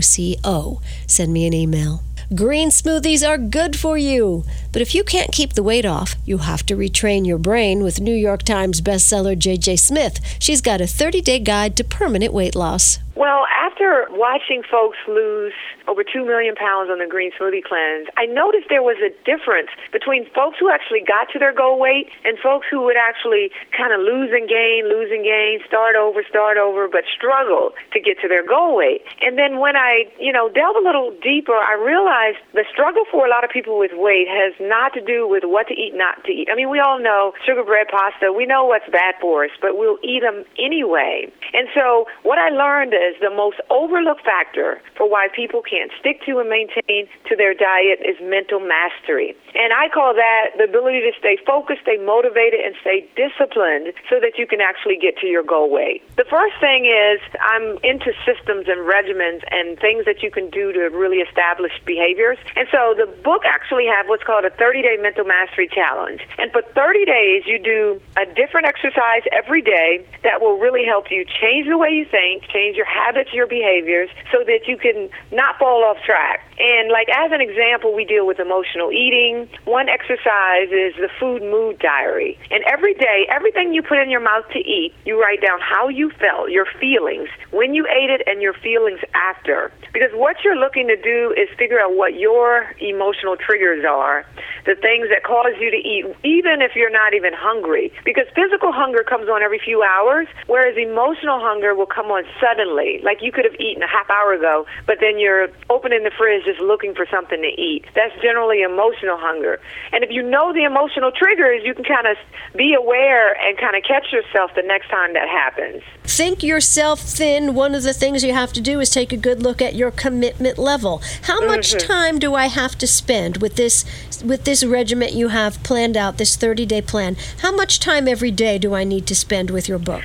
C-O. 0.00 0.80
Send 1.06 1.32
me 1.32 1.46
an 1.46 1.54
email. 1.54 2.02
Green 2.32 2.68
smoothies 2.70 3.28
are 3.28 3.36
good 3.36 3.74
for 3.74 3.98
you. 3.98 4.44
But 4.70 4.82
if 4.82 4.94
you 4.94 5.02
can't 5.02 5.32
keep 5.32 5.54
the 5.54 5.64
weight 5.64 5.84
off, 5.84 6.14
you 6.24 6.38
have 6.38 6.64
to 6.66 6.76
retrain 6.76 7.26
your 7.26 7.38
brain 7.38 7.82
with 7.82 8.00
New 8.00 8.14
York 8.14 8.44
Times 8.44 8.80
bestseller 8.80 9.36
J.J. 9.36 9.74
Smith. 9.74 10.20
She's 10.38 10.60
got 10.60 10.80
a 10.80 10.86
30 10.86 11.22
day 11.22 11.40
guide 11.40 11.76
to 11.76 11.82
permanent 11.82 12.32
weight 12.32 12.54
loss. 12.54 13.00
Well, 13.16 13.46
after 13.60 14.06
watching 14.10 14.62
folks 14.70 14.96
lose 15.08 15.52
over 15.88 16.04
2 16.04 16.24
million 16.24 16.54
pounds 16.54 16.90
on 16.90 16.98
the 16.98 17.06
green 17.06 17.32
smoothie 17.38 17.64
cleanse, 17.64 18.08
I 18.16 18.26
noticed 18.26 18.68
there 18.68 18.82
was 18.82 18.98
a 19.00 19.12
difference 19.24 19.70
between 19.92 20.28
folks 20.34 20.58
who 20.58 20.70
actually 20.70 21.00
got 21.06 21.30
to 21.32 21.38
their 21.38 21.54
goal 21.54 21.78
weight 21.78 22.08
and 22.24 22.38
folks 22.38 22.66
who 22.70 22.82
would 22.84 22.96
actually 22.96 23.50
kind 23.76 23.92
of 23.92 24.00
lose 24.00 24.30
and 24.32 24.48
gain, 24.48 24.88
lose 24.88 25.10
and 25.10 25.24
gain, 25.24 25.60
start 25.66 25.96
over, 25.96 26.22
start 26.28 26.56
over, 26.56 26.88
but 26.88 27.04
struggle 27.08 27.72
to 27.92 27.98
get 28.00 28.20
to 28.20 28.28
their 28.28 28.46
goal 28.46 28.76
weight. 28.76 29.02
And 29.20 29.38
then 29.38 29.58
when 29.58 29.76
I, 29.76 30.04
you 30.18 30.32
know, 30.32 30.48
delve 30.48 30.76
a 30.76 30.84
little 30.84 31.12
deeper, 31.22 31.56
I 31.56 31.74
realized 31.78 32.42
the 32.52 32.64
struggle 32.70 33.04
for 33.10 33.26
a 33.26 33.30
lot 33.30 33.44
of 33.44 33.50
people 33.50 33.78
with 33.78 33.92
weight 33.94 34.28
has 34.28 34.54
not 34.60 34.92
to 34.94 35.00
do 35.00 35.28
with 35.28 35.44
what 35.44 35.68
to 35.68 35.74
eat, 35.74 35.94
not 35.94 36.24
to 36.24 36.32
eat. 36.32 36.48
I 36.50 36.56
mean, 36.56 36.70
we 36.70 36.80
all 36.80 36.98
know 36.98 37.32
sugar, 37.44 37.64
bread, 37.64 37.88
pasta, 37.88 38.32
we 38.32 38.46
know 38.46 38.64
what's 38.64 38.88
bad 38.90 39.14
for 39.20 39.44
us, 39.44 39.50
but 39.60 39.76
we'll 39.76 39.98
eat 40.02 40.22
them 40.22 40.44
anyway. 40.58 41.30
And 41.52 41.68
so 41.74 42.06
what 42.22 42.38
I 42.38 42.50
learned 42.50 42.94
is 42.94 43.16
the 43.20 43.30
most 43.30 43.60
overlooked 43.70 44.24
factor 44.24 44.80
for 44.96 45.08
why 45.08 45.28
people 45.34 45.62
can't 45.70 45.92
stick 46.00 46.18
to 46.26 46.42
and 46.42 46.50
maintain 46.50 47.06
to 47.30 47.36
their 47.38 47.54
diet 47.54 48.02
is 48.02 48.18
mental 48.18 48.58
mastery. 48.58 49.38
And 49.54 49.72
I 49.72 49.88
call 49.88 50.14
that 50.14 50.58
the 50.58 50.64
ability 50.64 51.06
to 51.06 51.12
stay 51.18 51.38
focused, 51.46 51.82
stay 51.86 51.96
motivated, 51.96 52.58
and 52.58 52.74
stay 52.82 53.06
disciplined 53.14 53.94
so 54.10 54.18
that 54.18 54.34
you 54.34 54.46
can 54.46 54.60
actually 54.60 54.98
get 54.98 55.16
to 55.22 55.26
your 55.26 55.46
goal 55.46 55.70
weight. 55.70 56.02
The 56.16 56.26
first 56.26 56.58
thing 56.58 56.90
is 56.90 57.22
I'm 57.38 57.78
into 57.86 58.10
systems 58.26 58.66
and 58.66 58.82
regimens 58.82 59.46
and 59.54 59.78
things 59.78 60.04
that 60.10 60.22
you 60.22 60.30
can 60.30 60.50
do 60.50 60.72
to 60.74 60.90
really 60.90 61.22
establish 61.22 61.72
behaviors. 61.86 62.38
And 62.56 62.66
so 62.74 62.94
the 62.98 63.06
book 63.06 63.46
actually 63.46 63.86
have 63.86 64.10
what's 64.10 64.24
called 64.24 64.44
a 64.44 64.50
30 64.50 64.82
day 64.82 64.96
mental 64.98 65.24
mastery 65.24 65.70
challenge. 65.70 66.26
And 66.38 66.50
for 66.50 66.62
30 66.74 67.04
days, 67.06 67.46
you 67.46 67.58
do 67.62 68.02
a 68.18 68.26
different 68.26 68.66
exercise 68.66 69.22
every 69.30 69.62
day 69.62 70.04
that 70.24 70.40
will 70.42 70.58
really 70.58 70.84
help 70.84 71.10
you 71.10 71.24
change 71.24 71.68
the 71.68 71.78
way 71.78 71.90
you 71.90 72.04
think, 72.10 72.48
change 72.50 72.76
your 72.76 72.90
habits, 72.90 73.30
your 73.32 73.46
behaviors, 73.46 74.10
so 74.32 74.42
that 74.44 74.66
you 74.66 74.76
can 74.76 75.08
not 75.30 75.59
fall 75.60 75.84
off 75.84 75.98
track. 76.04 76.40
And 76.58 76.90
like 76.90 77.08
as 77.08 77.30
an 77.32 77.40
example, 77.40 77.94
we 77.94 78.04
deal 78.04 78.26
with 78.26 78.40
emotional 78.40 78.90
eating. 78.90 79.48
One 79.64 79.88
exercise 79.88 80.72
is 80.72 80.96
the 80.96 81.08
food 81.20 81.42
mood 81.42 81.78
diary. 81.78 82.38
And 82.50 82.64
every 82.64 82.94
day, 82.94 83.28
everything 83.30 83.72
you 83.72 83.82
put 83.82 83.98
in 83.98 84.10
your 84.10 84.20
mouth 84.20 84.44
to 84.52 84.58
eat, 84.58 84.94
you 85.04 85.20
write 85.20 85.40
down 85.40 85.60
how 85.60 85.88
you 85.88 86.10
felt, 86.18 86.50
your 86.50 86.66
feelings, 86.80 87.28
when 87.52 87.74
you 87.74 87.86
ate 87.86 88.10
it, 88.10 88.22
and 88.26 88.40
your 88.40 88.54
feelings 88.54 89.00
after. 89.14 89.70
Because 89.92 90.10
what 90.14 90.36
you're 90.42 90.56
looking 90.56 90.88
to 90.88 90.96
do 90.96 91.34
is 91.36 91.48
figure 91.58 91.78
out 91.78 91.94
what 91.94 92.14
your 92.14 92.74
emotional 92.80 93.36
triggers 93.36 93.84
are, 93.84 94.24
the 94.64 94.74
things 94.74 95.08
that 95.08 95.24
cause 95.24 95.54
you 95.58 95.70
to 95.70 95.76
eat, 95.76 96.04
even 96.24 96.62
if 96.62 96.74
you're 96.74 96.90
not 96.90 97.14
even 97.14 97.32
hungry. 97.32 97.92
Because 98.04 98.26
physical 98.34 98.72
hunger 98.72 99.02
comes 99.02 99.28
on 99.28 99.42
every 99.42 99.58
few 99.58 99.82
hours, 99.82 100.28
whereas 100.46 100.76
emotional 100.76 101.40
hunger 101.40 101.74
will 101.74 101.86
come 101.86 102.10
on 102.10 102.24
suddenly. 102.40 103.00
Like 103.02 103.22
you 103.22 103.32
could 103.32 103.44
have 103.44 103.58
eaten 103.60 103.82
a 103.82 103.88
half 103.88 104.08
hour 104.10 104.32
ago, 104.32 104.66
but 104.86 104.98
then 105.00 105.18
you're 105.18 105.48
opening 105.68 106.04
the 106.04 106.10
fridge 106.10 106.44
just 106.44 106.60
looking 106.60 106.94
for 106.94 107.06
something 107.10 107.40
to 107.40 107.52
eat. 107.60 107.84
That's 107.94 108.14
generally 108.22 108.62
emotional 108.62 109.16
hunger. 109.18 109.60
And 109.92 110.04
if 110.04 110.10
you 110.10 110.22
know 110.22 110.52
the 110.52 110.64
emotional 110.64 111.10
triggers, 111.12 111.62
you 111.64 111.74
can 111.74 111.84
kind 111.84 112.06
of 112.06 112.16
be 112.56 112.74
aware 112.74 113.34
and 113.40 113.58
kind 113.58 113.76
of 113.76 113.82
catch 113.82 114.12
yourself 114.12 114.52
the 114.54 114.62
next 114.62 114.88
time 114.88 115.14
that 115.14 115.28
happens. 115.28 115.82
Think 116.10 116.42
yourself 116.42 117.00
thin. 117.00 117.54
One 117.54 117.74
of 117.74 117.84
the 117.84 117.92
things 117.94 118.24
you 118.24 118.34
have 118.34 118.52
to 118.54 118.60
do 118.60 118.80
is 118.80 118.90
take 118.90 119.12
a 119.12 119.16
good 119.16 119.42
look 119.44 119.62
at 119.62 119.76
your 119.76 119.92
commitment 119.92 120.58
level. 120.58 121.00
How 121.22 121.40
much 121.46 121.70
Mm-hmm. 121.70 121.86
time 121.86 122.18
do 122.18 122.34
I 122.34 122.46
have 122.46 122.76
to 122.78 122.86
spend 122.86 123.36
with 123.36 123.54
this 123.54 123.84
with 124.24 124.44
this 124.44 124.64
regiment 124.64 125.12
you 125.12 125.28
have 125.28 125.62
planned 125.62 125.96
out, 125.96 126.18
this 126.18 126.36
30-day 126.36 126.82
plan? 126.82 127.16
How 127.38 127.54
much 127.54 127.78
time 127.78 128.08
every 128.08 128.32
day 128.32 128.58
do 128.58 128.74
I 128.74 128.82
need 128.84 129.06
to 129.06 129.14
spend 129.14 129.50
with 129.50 129.68
your 129.68 129.78
book? 129.78 130.02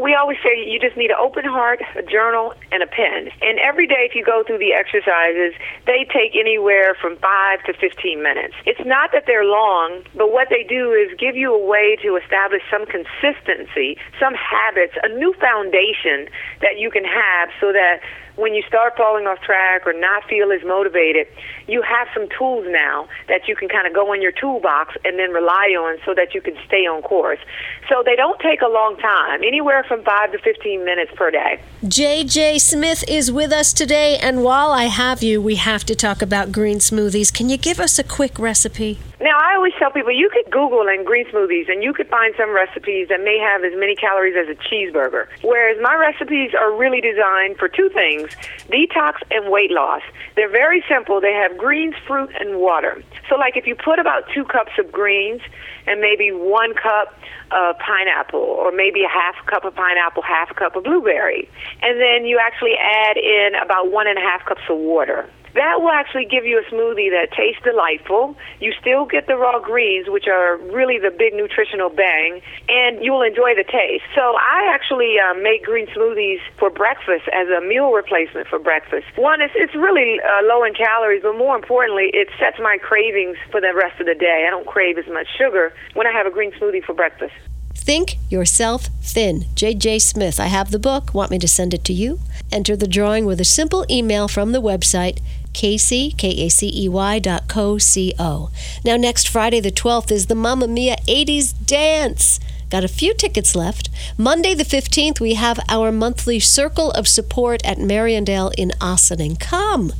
We 0.00 0.14
always 0.14 0.38
say 0.44 0.54
you 0.62 0.78
just 0.78 0.96
need 0.96 1.10
an 1.10 1.18
open 1.18 1.44
heart, 1.44 1.82
a 1.96 2.02
journal, 2.02 2.54
and 2.70 2.82
a 2.82 2.86
pen. 2.86 3.30
And 3.42 3.58
every 3.58 3.86
day, 3.86 4.06
if 4.06 4.14
you 4.14 4.24
go 4.24 4.44
through 4.46 4.58
the 4.58 4.72
exercises, 4.72 5.58
they 5.86 6.06
take 6.06 6.38
anywhere 6.38 6.94
from 7.00 7.16
5 7.16 7.64
to 7.64 7.72
15 7.74 8.22
minutes. 8.22 8.54
It's 8.64 8.84
not 8.86 9.10
that 9.12 9.24
they're 9.26 9.44
long, 9.44 10.04
but 10.14 10.30
what 10.32 10.48
they 10.50 10.62
do 10.62 10.92
is 10.92 11.10
give 11.18 11.34
you 11.34 11.52
a 11.52 11.66
way 11.66 11.96
to 12.02 12.14
establish 12.14 12.62
some 12.70 12.86
consistency, 12.86 13.98
some 14.20 14.34
habits, 14.34 14.94
a 15.02 15.08
new 15.08 15.34
foundation 15.40 16.30
that 16.62 16.78
you 16.78 16.90
can 16.90 17.04
have 17.04 17.50
so 17.60 17.72
that 17.72 17.98
when 18.38 18.54
you 18.54 18.62
start 18.68 18.96
falling 18.96 19.26
off 19.26 19.40
track 19.40 19.86
or 19.86 19.92
not 19.92 20.24
feel 20.28 20.52
as 20.52 20.62
motivated, 20.64 21.26
you 21.66 21.82
have 21.82 22.06
some 22.14 22.28
tools 22.38 22.64
now 22.68 23.08
that 23.26 23.48
you 23.48 23.56
can 23.56 23.68
kind 23.68 23.86
of 23.86 23.92
go 23.92 24.12
in 24.12 24.22
your 24.22 24.32
toolbox 24.32 24.96
and 25.04 25.18
then 25.18 25.32
rely 25.32 25.74
on 25.76 25.98
so 26.06 26.14
that 26.14 26.34
you 26.34 26.40
can 26.40 26.56
stay 26.64 26.86
on 26.86 27.02
course. 27.02 27.40
So 27.88 28.02
they 28.04 28.14
don't 28.14 28.40
take 28.40 28.62
a 28.62 28.68
long 28.68 28.96
time, 28.98 29.42
anywhere 29.42 29.84
from 29.88 30.04
5 30.04 30.32
to 30.32 30.38
15 30.38 30.84
minutes 30.84 31.10
per 31.16 31.30
day. 31.32 31.60
JJ 31.84 32.60
Smith 32.60 33.04
is 33.08 33.32
with 33.32 33.52
us 33.52 33.72
today, 33.72 34.18
and 34.18 34.44
while 34.44 34.70
I 34.70 34.84
have 34.84 35.22
you, 35.22 35.42
we 35.42 35.56
have 35.56 35.84
to 35.84 35.96
talk 35.96 36.22
about 36.22 36.52
green 36.52 36.78
smoothies. 36.78 37.34
Can 37.34 37.48
you 37.48 37.56
give 37.56 37.80
us 37.80 37.98
a 37.98 38.04
quick 38.04 38.38
recipe? 38.38 38.98
Now, 39.20 39.36
I 39.36 39.56
always 39.56 39.72
tell 39.80 39.90
people 39.90 40.12
you 40.12 40.30
could 40.30 40.52
Google 40.52 40.86
and 40.86 41.04
green 41.04 41.26
smoothies 41.26 41.68
and 41.68 41.82
you 41.82 41.92
could 41.92 42.08
find 42.08 42.34
some 42.38 42.54
recipes 42.54 43.08
that 43.08 43.20
may 43.20 43.36
have 43.38 43.64
as 43.64 43.76
many 43.76 43.96
calories 43.96 44.36
as 44.38 44.46
a 44.46 44.54
cheeseburger. 44.54 45.26
Whereas 45.42 45.76
my 45.82 45.94
recipes 45.96 46.52
are 46.54 46.70
really 46.72 47.00
designed 47.00 47.58
for 47.58 47.68
two 47.68 47.88
things 47.88 48.30
detox 48.70 49.18
and 49.32 49.50
weight 49.50 49.72
loss. 49.72 50.02
They're 50.36 50.48
very 50.50 50.84
simple. 50.88 51.20
They 51.20 51.32
have 51.32 51.58
greens, 51.58 51.96
fruit, 52.06 52.30
and 52.38 52.60
water. 52.60 53.02
So, 53.28 53.34
like 53.34 53.56
if 53.56 53.66
you 53.66 53.74
put 53.74 53.98
about 53.98 54.22
two 54.32 54.44
cups 54.44 54.78
of 54.78 54.92
greens 54.92 55.40
and 55.88 56.00
maybe 56.00 56.30
one 56.30 56.74
cup 56.74 57.18
of 57.50 57.76
pineapple, 57.78 58.38
or 58.38 58.70
maybe 58.70 59.02
a 59.02 59.08
half 59.08 59.34
cup 59.46 59.64
of 59.64 59.74
pineapple, 59.74 60.22
half 60.22 60.54
cup 60.54 60.76
of 60.76 60.84
blueberry, 60.84 61.48
and 61.82 61.98
then 61.98 62.24
you 62.24 62.38
actually 62.38 62.76
add 62.78 63.16
in 63.16 63.54
about 63.60 63.90
one 63.90 64.06
and 64.06 64.18
a 64.18 64.20
half 64.20 64.44
cups 64.44 64.62
of 64.68 64.78
water. 64.78 65.28
That 65.58 65.82
will 65.82 65.90
actually 65.90 66.24
give 66.24 66.46
you 66.46 66.62
a 66.62 66.66
smoothie 66.70 67.10
that 67.10 67.34
tastes 67.34 67.58
delightful. 67.66 68.38
You 68.62 68.70
still 68.78 69.06
get 69.06 69.26
the 69.26 69.34
raw 69.34 69.58
greens, 69.58 70.06
which 70.06 70.30
are 70.30 70.56
really 70.70 71.02
the 71.02 71.10
big 71.10 71.34
nutritional 71.34 71.90
bang, 71.90 72.40
and 72.68 73.02
you'll 73.02 73.26
enjoy 73.26 73.58
the 73.58 73.66
taste. 73.66 74.06
So 74.14 74.38
I 74.38 74.70
actually 74.70 75.18
uh, 75.18 75.34
make 75.34 75.66
green 75.66 75.90
smoothies 75.90 76.38
for 76.62 76.70
breakfast 76.70 77.26
as 77.34 77.48
a 77.50 77.60
meal 77.60 77.90
replacement 77.90 78.46
for 78.46 78.60
breakfast. 78.62 79.10
One, 79.16 79.40
it's, 79.42 79.54
it's 79.56 79.74
really 79.74 80.22
uh, 80.22 80.46
low 80.46 80.62
in 80.62 80.74
calories, 80.74 81.22
but 81.26 81.34
more 81.34 81.56
importantly, 81.56 82.14
it 82.14 82.28
sets 82.38 82.62
my 82.62 82.78
cravings 82.78 83.36
for 83.50 83.60
the 83.60 83.74
rest 83.74 83.98
of 83.98 84.06
the 84.06 84.14
day. 84.14 84.46
I 84.46 84.50
don't 84.50 84.66
crave 84.66 84.96
as 84.96 85.10
much 85.10 85.26
sugar 85.36 85.72
when 85.94 86.06
I 86.06 86.12
have 86.12 86.26
a 86.26 86.30
green 86.30 86.52
smoothie 86.52 86.84
for 86.84 86.94
breakfast. 86.94 87.34
Think 87.78 88.18
Yourself 88.28 88.88
Thin. 89.02 89.46
JJ 89.54 90.02
Smith. 90.02 90.38
I 90.38 90.46
have 90.46 90.70
the 90.70 90.78
book. 90.78 91.14
Want 91.14 91.30
me 91.30 91.38
to 91.38 91.48
send 91.48 91.72
it 91.72 91.84
to 91.84 91.92
you? 91.92 92.20
Enter 92.52 92.76
the 92.76 92.86
drawing 92.86 93.24
with 93.24 93.40
a 93.40 93.44
simple 93.44 93.86
email 93.88 94.28
from 94.28 94.52
the 94.52 94.60
website 94.60 95.20
Kacey, 95.54 96.16
K-A-C-E-Y 96.16 97.18
dot 97.20 97.48
co, 97.48 97.78
C-O. 97.78 98.50
Now, 98.84 98.96
next 98.96 99.28
Friday 99.28 99.60
the 99.60 99.70
12th 99.70 100.10
is 100.10 100.26
the 100.26 100.34
Mamma 100.34 100.68
Mia 100.68 100.96
80s 101.08 101.54
Dance. 101.64 102.38
Got 102.70 102.84
a 102.84 102.88
few 102.88 103.14
tickets 103.14 103.56
left. 103.56 103.88
Monday 104.18 104.54
the 104.54 104.64
15th, 104.64 105.20
we 105.20 105.34
have 105.34 105.58
our 105.68 105.90
monthly 105.90 106.38
Circle 106.38 106.90
of 106.90 107.08
Support 107.08 107.64
at 107.64 107.78
Mariandale 107.78 108.52
in 108.58 108.72
Ossining. 108.80 109.36
Come, 109.36 109.92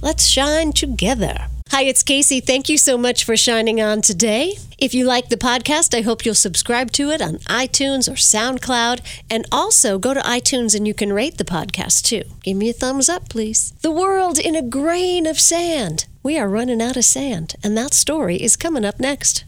let's 0.00 0.26
shine 0.26 0.72
together. 0.72 1.48
Hi, 1.70 1.82
it's 1.84 2.04
Kacey. 2.04 2.44
Thank 2.44 2.68
you 2.68 2.76
so 2.78 2.96
much 2.96 3.24
for 3.24 3.36
shining 3.36 3.80
on 3.80 4.02
today. 4.02 4.58
If 4.78 4.94
you 4.94 5.06
like 5.06 5.28
the 5.28 5.36
podcast, 5.36 5.96
I 5.96 6.02
hope 6.02 6.24
you'll 6.24 6.34
subscribe 6.34 6.92
to 6.92 7.10
it 7.10 7.22
on 7.22 7.38
iTunes 7.48 8.06
or 8.06 8.12
SoundCloud. 8.14 9.00
And 9.30 9.46
also 9.50 9.98
go 9.98 10.14
to 10.14 10.20
iTunes 10.20 10.76
and 10.76 10.86
you 10.86 10.94
can 10.94 11.12
rate 11.12 11.38
the 11.38 11.44
podcast 11.44 12.02
too. 12.02 12.22
Give 12.42 12.56
me 12.56 12.68
a 12.68 12.74
thumbs 12.74 13.08
up, 13.08 13.28
please. 13.28 13.72
The 13.80 13.90
world 13.90 14.38
in 14.38 14.54
a 14.54 14.62
grain 14.62 15.26
of 15.26 15.40
sand. 15.40 16.06
We 16.22 16.38
are 16.38 16.48
running 16.48 16.80
out 16.80 16.96
of 16.96 17.04
sand, 17.04 17.54
and 17.62 17.76
that 17.76 17.92
story 17.92 18.36
is 18.36 18.56
coming 18.56 18.84
up 18.84 18.98
next. 18.98 19.44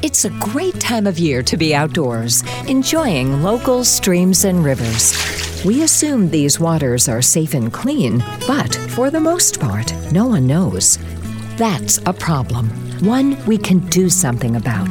It's 0.00 0.24
a 0.24 0.30
great 0.30 0.78
time 0.78 1.08
of 1.08 1.18
year 1.18 1.42
to 1.42 1.56
be 1.56 1.74
outdoors, 1.74 2.44
enjoying 2.68 3.42
local 3.42 3.82
streams 3.82 4.44
and 4.44 4.64
rivers. 4.64 5.12
We 5.64 5.82
assume 5.82 6.30
these 6.30 6.60
waters 6.60 7.08
are 7.08 7.20
safe 7.20 7.52
and 7.54 7.72
clean, 7.72 8.22
but 8.46 8.72
for 8.90 9.10
the 9.10 9.18
most 9.18 9.58
part, 9.58 9.92
no 10.12 10.28
one 10.28 10.46
knows. 10.46 11.00
That's 11.56 11.98
a 12.06 12.12
problem, 12.12 12.68
one 13.04 13.44
we 13.44 13.58
can 13.58 13.80
do 13.88 14.08
something 14.08 14.54
about. 14.54 14.90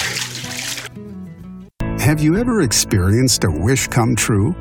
Have 2.04 2.22
you 2.22 2.36
ever 2.36 2.64
experienced 2.64 3.46
a 3.46 3.50
wish 3.50 3.88
come 3.88 4.14
true? 4.14 4.54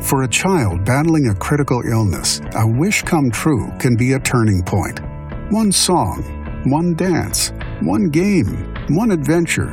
For 0.00 0.22
a 0.22 0.28
child 0.28 0.86
battling 0.86 1.28
a 1.28 1.34
critical 1.34 1.82
illness, 1.82 2.40
a 2.54 2.66
wish 2.66 3.02
come 3.02 3.30
true 3.30 3.70
can 3.78 3.96
be 3.96 4.14
a 4.14 4.18
turning 4.18 4.62
point. 4.62 5.00
One 5.50 5.70
song, 5.70 6.22
one 6.64 6.94
dance, 6.94 7.52
one 7.82 8.08
game, 8.08 8.72
one 8.88 9.10
adventure, 9.10 9.72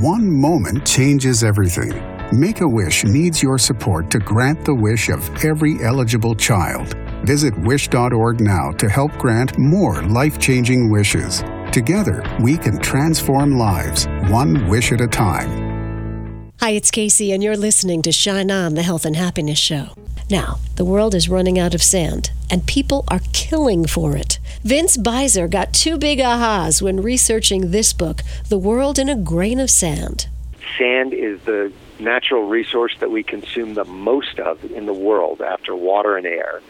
one 0.00 0.28
moment 0.28 0.84
changes 0.84 1.44
everything. 1.44 1.92
Make 2.32 2.62
a 2.62 2.68
Wish 2.68 3.04
needs 3.04 3.40
your 3.40 3.58
support 3.58 4.10
to 4.10 4.18
grant 4.18 4.64
the 4.64 4.74
wish 4.74 5.08
of 5.08 5.22
every 5.44 5.80
eligible 5.84 6.34
child. 6.34 6.96
Visit 7.24 7.56
wish.org 7.60 8.40
now 8.40 8.72
to 8.72 8.88
help 8.88 9.12
grant 9.18 9.56
more 9.56 10.02
life 10.02 10.40
changing 10.40 10.90
wishes. 10.90 11.44
Together, 11.70 12.24
we 12.40 12.58
can 12.58 12.80
transform 12.80 13.56
lives, 13.56 14.08
one 14.32 14.68
wish 14.68 14.90
at 14.90 15.00
a 15.00 15.06
time. 15.06 15.65
Hi, 16.66 16.72
it's 16.72 16.90
Kacey, 16.90 17.32
and 17.32 17.44
you're 17.44 17.56
listening 17.56 18.02
to 18.02 18.10
Shine 18.10 18.50
On, 18.50 18.74
the 18.74 18.82
Health 18.82 19.04
and 19.04 19.14
Happiness 19.14 19.56
Show. 19.56 19.90
Now, 20.28 20.58
the 20.74 20.84
world 20.84 21.14
is 21.14 21.28
running 21.28 21.60
out 21.60 21.76
of 21.76 21.80
sand, 21.80 22.32
and 22.50 22.66
people 22.66 23.04
are 23.06 23.20
killing 23.32 23.86
for 23.86 24.16
it. 24.16 24.40
Vince 24.64 24.96
Beiser 24.96 25.48
got 25.48 25.72
two 25.72 25.96
big 25.96 26.18
ahas 26.18 26.82
when 26.82 27.00
researching 27.00 27.70
this 27.70 27.92
book, 27.92 28.22
The 28.48 28.58
World 28.58 28.98
in 28.98 29.08
a 29.08 29.14
Grain 29.14 29.60
of 29.60 29.70
Sand. 29.70 30.26
Sand 30.76 31.14
is 31.14 31.40
the 31.42 31.72
natural 32.00 32.48
resource 32.48 32.96
that 32.98 33.12
we 33.12 33.22
consume 33.22 33.74
the 33.74 33.84
most 33.84 34.40
of 34.40 34.64
in 34.72 34.86
the 34.86 34.92
world 34.92 35.40
after 35.40 35.76
water 35.76 36.16
and 36.16 36.26
air 36.26 36.62